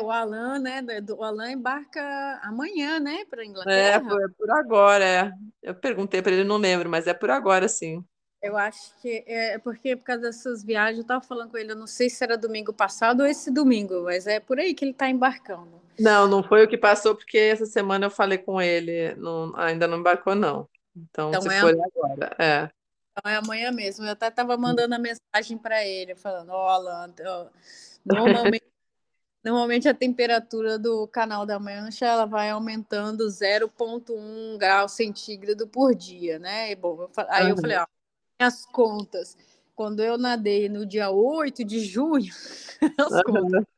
[0.00, 0.80] O Alan, né?
[1.10, 2.00] O Alan embarca
[2.44, 3.96] amanhã, né, para Inglaterra.
[3.96, 5.32] É, por, por agora, é.
[5.60, 8.04] Eu perguntei para ele, não lembro, mas é por agora, sim.
[8.40, 11.76] Eu acho que é porque por causa dessas viagens, eu estava falando com ele, eu
[11.76, 14.92] não sei se era domingo passado ou esse domingo, mas é por aí que ele
[14.92, 15.87] está embarcando.
[15.98, 19.86] Não, não foi o que passou, porque essa semana eu falei com ele, não, ainda
[19.86, 20.68] não embarcou, não.
[20.96, 22.70] Então, então se é for agora, é.
[23.12, 24.04] Então é amanhã mesmo.
[24.04, 27.14] Eu até estava mandando a mensagem para ele, falando, ó, oh, Alan,
[28.04, 28.64] normalmente,
[29.44, 36.38] normalmente a temperatura do canal da Mancha ela vai aumentando 0,1 grau centígrado por dia,
[36.38, 36.70] né?
[36.70, 37.50] E, bom, aí uhum.
[37.50, 37.86] eu falei, ó,
[38.38, 39.36] as contas.
[39.74, 42.32] Quando eu nadei no dia 8 de junho,
[42.98, 43.22] as uhum.
[43.24, 43.77] contas.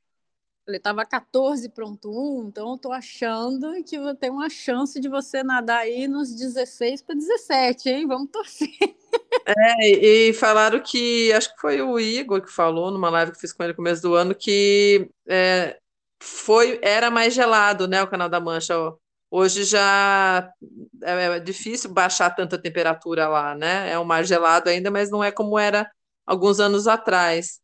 [0.71, 6.07] Ele estava 14.1, então eu tô achando que ter uma chance de você nadar aí
[6.07, 8.07] nos 16 para 17, hein?
[8.07, 8.69] Vamos torcer.
[9.45, 13.53] É, e falaram que, acho que foi o Igor que falou numa live que fiz
[13.53, 15.79] com ele no começo do ano, que é,
[16.23, 18.75] foi, era mais gelado, né, o Canal da Mancha.
[19.31, 20.49] Hoje já
[21.03, 23.91] é, é difícil baixar tanta temperatura lá, né?
[23.91, 25.91] É um mar gelado ainda, mas não é como era
[26.27, 27.61] alguns anos atrás.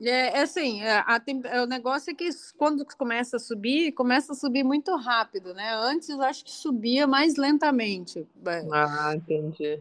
[0.00, 4.32] É, é assim, é, a, a, o negócio é que quando começa a subir, começa
[4.32, 5.72] a subir muito rápido, né?
[5.74, 8.26] Antes eu acho que subia mais lentamente.
[8.72, 9.80] Ah, entendi.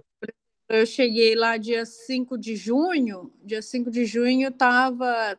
[0.70, 5.38] Eu cheguei lá dia 5 de junho, dia 5 de junho estava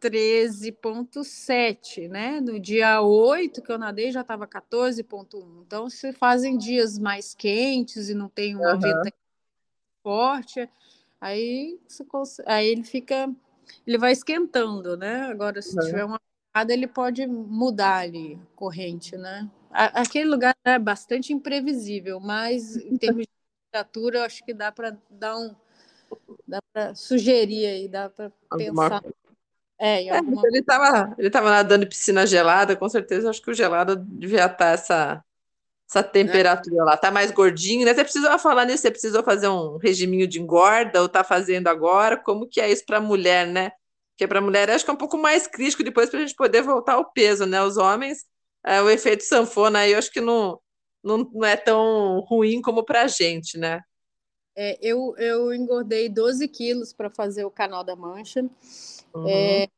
[0.00, 2.40] 13,7, né?
[2.40, 5.62] No dia 8 que eu nadei já estava 14,1.
[5.64, 8.80] Então, se fazem dias mais quentes e não tem uma uhum.
[8.80, 9.12] venta
[10.02, 10.68] forte,
[11.20, 11.78] aí,
[12.46, 13.32] aí ele fica,
[13.86, 15.22] ele vai esquentando, né?
[15.22, 15.86] Agora, se uhum.
[15.86, 16.20] tiver uma
[16.68, 19.48] ele pode mudar ali corrente, né?
[19.70, 23.32] Aquele lugar é bastante imprevisível, mas em termos de
[23.64, 25.54] temperatura, eu acho que dá para dar um
[26.46, 29.02] dá para sugerir aí, dá para pensar.
[29.78, 30.42] É, é alguma...
[30.46, 34.44] ele estava ele tava nadando em piscina gelada, com certeza acho que o gelado devia
[34.44, 35.24] estar essa
[35.92, 36.84] essa temperatura é.
[36.84, 36.96] lá.
[36.96, 37.92] Tá mais gordinho, né?
[37.92, 42.16] Você precisou falar nisso, você precisou fazer um regiminho de engorda ou tá fazendo agora?
[42.16, 43.72] Como que é isso para mulher, né?
[44.10, 46.62] Porque para mulher acho que é um pouco mais crítico depois para a gente poder
[46.62, 47.62] voltar ao peso, né?
[47.62, 48.24] Os homens,
[48.64, 50.58] é, o efeito sanfona aí eu acho que não,
[51.04, 53.80] não, não é tão ruim como para a gente, né?
[54.56, 58.42] É, eu, eu engordei 12 quilos para fazer o canal da Mancha.
[59.14, 59.28] Uhum.
[59.28, 59.68] É,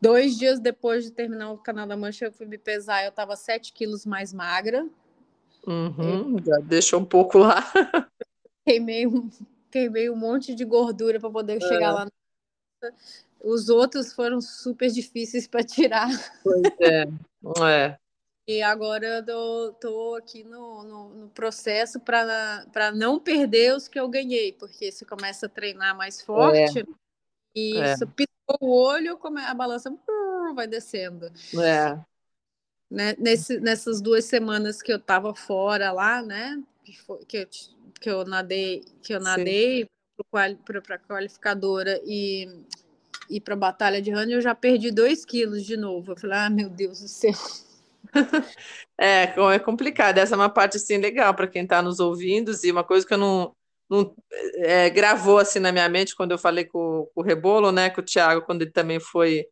[0.00, 3.36] dois dias depois de terminar o canal da Mancha, eu fui me pesar, eu estava
[3.36, 4.88] 7 quilos mais magra.
[5.66, 7.62] Uhum, já deixou um pouco lá.
[8.64, 9.28] Queimei um,
[9.70, 11.60] queimei um monte de gordura para poder é.
[11.60, 12.08] chegar lá.
[13.42, 16.08] Os outros foram super difíceis para tirar.
[16.42, 17.04] Pois é,
[17.68, 17.98] é.
[18.48, 24.08] E agora eu tô aqui no, no, no processo para não perder os que eu
[24.08, 26.84] ganhei, porque se começa a treinar mais forte, é.
[27.56, 27.96] É.
[27.96, 29.92] se piscou o olho, a balança
[30.54, 31.30] vai descendo.
[31.58, 31.98] É.
[32.90, 33.14] Né?
[33.18, 36.62] Nesse, nessas duas semanas que eu estava fora lá, né?
[36.84, 37.48] Que, eu,
[38.00, 39.88] que eu nadei, que eu nadei
[40.30, 42.48] para a qualificadora e,
[43.28, 46.12] e para a batalha de running, eu já perdi dois quilos de novo.
[46.12, 47.32] Eu falei, ah, meu Deus do céu.
[48.98, 50.16] É, é complicado.
[50.16, 53.12] Essa é uma parte assim legal para quem está nos ouvindo e uma coisa que
[53.12, 53.54] eu não,
[53.88, 54.14] não
[54.56, 58.00] é, gravou assim na minha mente quando eu falei com, com o Rebolo, né, com
[58.00, 59.46] o Thiago, quando ele também foi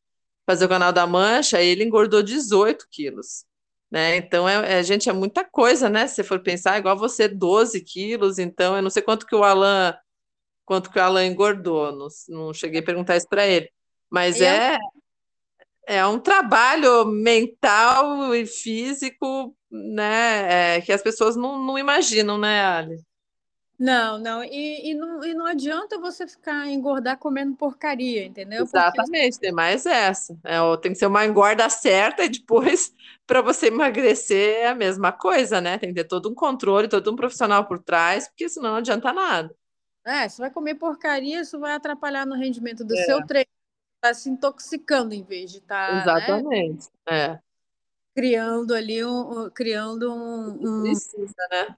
[0.47, 3.45] fazer o canal da Mancha, ele engordou 18 quilos.
[3.91, 4.16] Né?
[4.16, 6.07] Então, é, é, gente, é muita coisa, né?
[6.07, 9.45] Se você for pensar, igual você, 12 quilos, então eu não sei quanto que o
[9.45, 9.95] Alan
[10.64, 13.70] quanto que o Alan engordou, não, não cheguei a perguntar isso para ele.
[14.11, 14.78] Mas é,
[15.87, 22.64] é um trabalho mental e físico, né, é, que as pessoas não, não imaginam, né,
[22.64, 22.97] Ali?
[23.78, 24.42] Não, não.
[24.44, 25.24] E, e, não.
[25.24, 28.62] e não adianta você ficar engordar comendo porcaria, entendeu?
[28.62, 29.46] Exatamente, Porque...
[29.46, 30.38] tem mais essa.
[30.44, 32.94] É, tem que ser uma engorda certa e depois,
[33.26, 35.78] para você emagrecer, é a mesma coisa, né?
[35.78, 39.12] Tem que ter todo um controle, todo um profissional por trás, porque senão não adianta
[39.12, 39.54] nada.
[40.06, 43.04] É, você vai comer porcaria, isso vai atrapalhar no rendimento do é.
[43.04, 43.48] seu treino
[44.04, 45.88] está se intoxicando em vez de estar.
[45.88, 46.88] Tá, né, Exatamente.
[47.06, 47.40] Né, é.
[48.14, 49.50] Criando ali um.
[49.50, 50.80] Criando um.
[50.80, 51.76] um Precisa, né?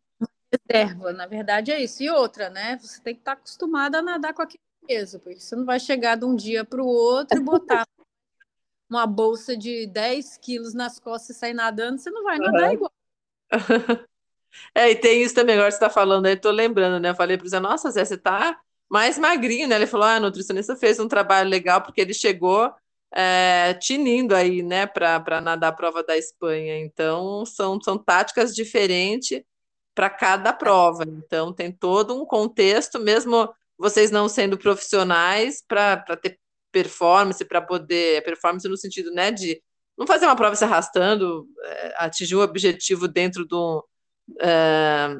[0.52, 2.02] Reserva, na verdade é isso.
[2.02, 2.78] E outra, né?
[2.80, 5.80] Você tem que estar tá acostumada a nadar com aquele peso, porque você não vai
[5.80, 7.86] chegar de um dia para o outro e botar
[8.88, 12.72] uma bolsa de 10 quilos nas costas e sair nadando, você não vai nadar uhum.
[12.72, 12.92] igual.
[14.74, 17.10] É, e tem isso também, agora você está falando aí, tô lembrando, né?
[17.10, 19.76] Eu falei para você, nossa, Zé, você tá mais magrinho, né?
[19.76, 22.72] Ele falou: ah, a nutricionista fez um trabalho legal porque ele chegou
[23.12, 26.78] é, tinindo aí, né, para nadar a prova da Espanha.
[26.78, 29.42] Então, são, são táticas diferentes
[29.96, 31.04] para cada prova.
[31.08, 36.38] Então, tem todo um contexto, mesmo vocês não sendo profissionais, para ter
[36.70, 38.22] performance, para poder.
[38.22, 39.60] Performance no sentido, né, de
[39.98, 43.84] não fazer uma prova se arrastando, é, atingir o um objetivo dentro do.
[44.40, 45.16] É,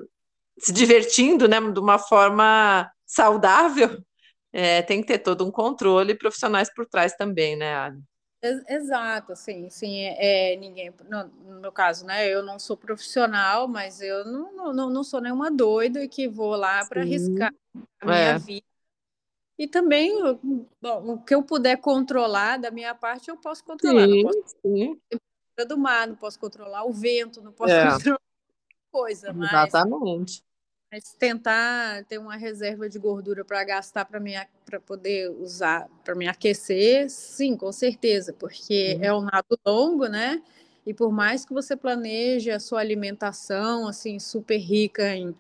[0.59, 3.99] se divertindo, né, de uma forma saudável,
[4.53, 8.01] é, tem que ter todo um controle e profissionais por trás também, né, Ali?
[8.43, 13.67] Exato, sim, sim, é, é, ninguém, no, no, meu caso, né, eu não sou profissional,
[13.67, 17.53] mas eu não, não, não sou nenhuma doida que vou lá para arriscar
[18.01, 18.39] a minha é.
[18.39, 18.67] vida.
[19.59, 20.13] E também,
[20.81, 24.07] bom, o que eu puder controlar da minha parte, eu posso controlar.
[24.07, 25.01] Sim, não posso sim.
[25.67, 27.91] do mar, não posso controlar o vento, não posso é.
[27.91, 28.21] controlar
[28.93, 29.51] coisa, mas...
[29.51, 30.45] Exatamente.
[30.91, 34.21] Mas tentar ter uma reserva de gordura para gastar para
[34.65, 39.05] para poder usar para me aquecer, sim, com certeza, porque uhum.
[39.05, 40.43] é um nado longo, né?
[40.87, 45.35] E por mais que você planeje a sua alimentação assim super rica em,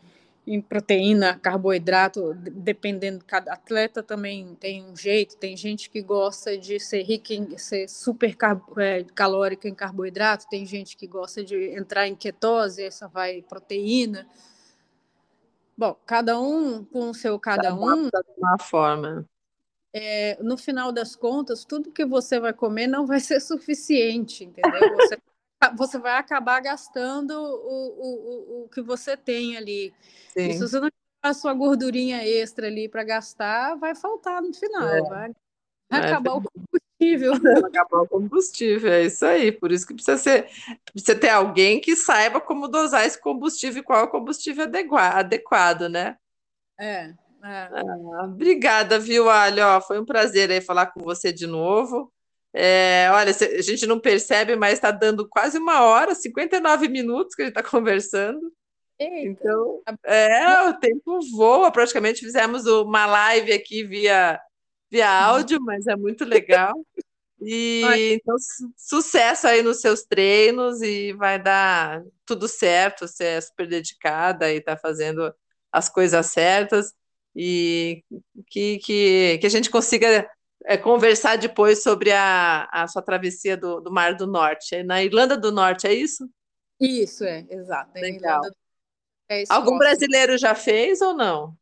[0.44, 5.36] em proteína, carboidrato, dependendo cada atleta também tem um jeito.
[5.36, 8.36] Tem gente que gosta de ser rica em ser super
[8.78, 14.26] é, calórica em carboidrato, tem gente que gosta de entrar em ketose, essa vai proteína.
[15.76, 18.04] Bom, cada um com o seu cada um.
[18.04, 19.28] De uma forma.
[19.92, 24.96] É, no final das contas, tudo que você vai comer não vai ser suficiente, entendeu?
[24.96, 25.18] Você,
[25.76, 29.94] você vai acabar gastando o, o, o, que você tem ali.
[30.28, 30.48] Sim.
[30.48, 34.52] E se você não tiver a sua gordurinha extra ali para gastar, vai faltar no
[34.54, 34.88] final.
[34.88, 35.02] É.
[35.02, 35.32] Vai,
[35.90, 36.42] vai é, acabar o
[37.06, 37.32] combustível.
[37.66, 39.52] Acabar o combustível, é isso aí.
[39.52, 40.48] Por isso que precisa ser,
[40.92, 45.88] precisa ter alguém que saiba como dosar esse combustível e qual é o combustível adequado,
[45.88, 46.16] né?
[46.78, 47.12] É.
[47.44, 47.68] é.
[47.72, 49.60] Ah, obrigada, viu, Ali?
[49.60, 52.12] Ó, foi um prazer aí falar com você de novo.
[52.52, 57.42] É, olha, a gente não percebe, mas está dando quase uma hora, 59 minutos que
[57.42, 58.52] a gente está conversando.
[58.98, 59.28] Eita.
[59.28, 61.70] Então, é, o tempo voa.
[61.70, 64.40] Praticamente fizemos uma live aqui via,
[64.90, 66.74] via áudio, mas é muito legal.
[67.40, 68.34] E então,
[68.76, 73.06] sucesso aí nos seus treinos e vai dar tudo certo.
[73.06, 75.32] Você é super dedicada e está fazendo
[75.70, 76.94] as coisas certas
[77.34, 78.02] e
[78.46, 80.28] que, que, que a gente consiga
[80.64, 84.74] é, conversar depois sobre a, a sua travessia do, do Mar do Norte.
[84.74, 86.28] É na Irlanda do Norte, é isso?
[86.80, 87.90] Isso, é, exato.
[87.94, 88.40] É Legal.
[89.28, 91.56] É Algum brasileiro já fez ou não?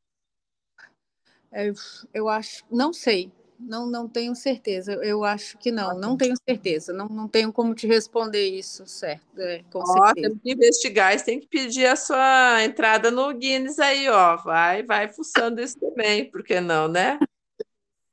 [1.54, 1.72] É,
[2.12, 4.92] eu acho, não sei, não, não tenho certeza.
[4.94, 6.92] Eu acho que não, não tenho certeza.
[6.92, 9.38] Não, não tenho como te responder isso, certo?
[9.38, 10.28] É, com ó, certeza.
[10.28, 14.36] Tem que investigar, tem que pedir a sua entrada no Guinness aí, ó.
[14.36, 17.18] Vai, vai fuçando isso também, por que não, né?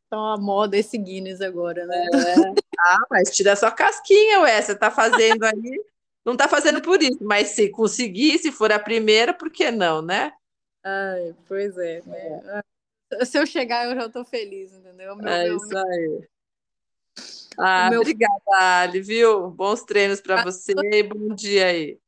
[0.06, 2.06] Então a moda esse Guinness agora, né?
[2.14, 2.62] É.
[2.80, 4.62] Ah, mas tira sua casquinha, ué.
[4.62, 5.84] Você tá fazendo aí.
[6.24, 10.02] Não tá fazendo por isso, mas se conseguir, se for a primeira, por que não,
[10.02, 10.32] né?
[10.84, 12.02] Ai, pois é.
[12.06, 12.42] Né?
[12.46, 12.62] É
[13.26, 15.16] se eu chegar, eu já tô feliz, entendeu?
[15.16, 16.28] Meu, é meu, isso aí.
[17.57, 18.01] Ah, meu...
[18.01, 19.49] obrigada, Ali, viu?
[19.49, 21.99] Bons treinos para ah, você e bom dia aí.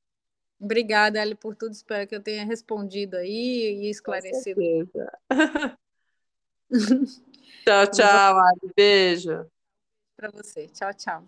[0.60, 1.74] Obrigada, Ali, por tudo.
[1.74, 4.62] Espero que eu tenha respondido aí e esclarecido.
[7.64, 8.72] tchau, tchau, Ali.
[8.76, 9.46] Beijo.
[10.16, 10.68] Para você.
[10.68, 11.26] Tchau, tchau.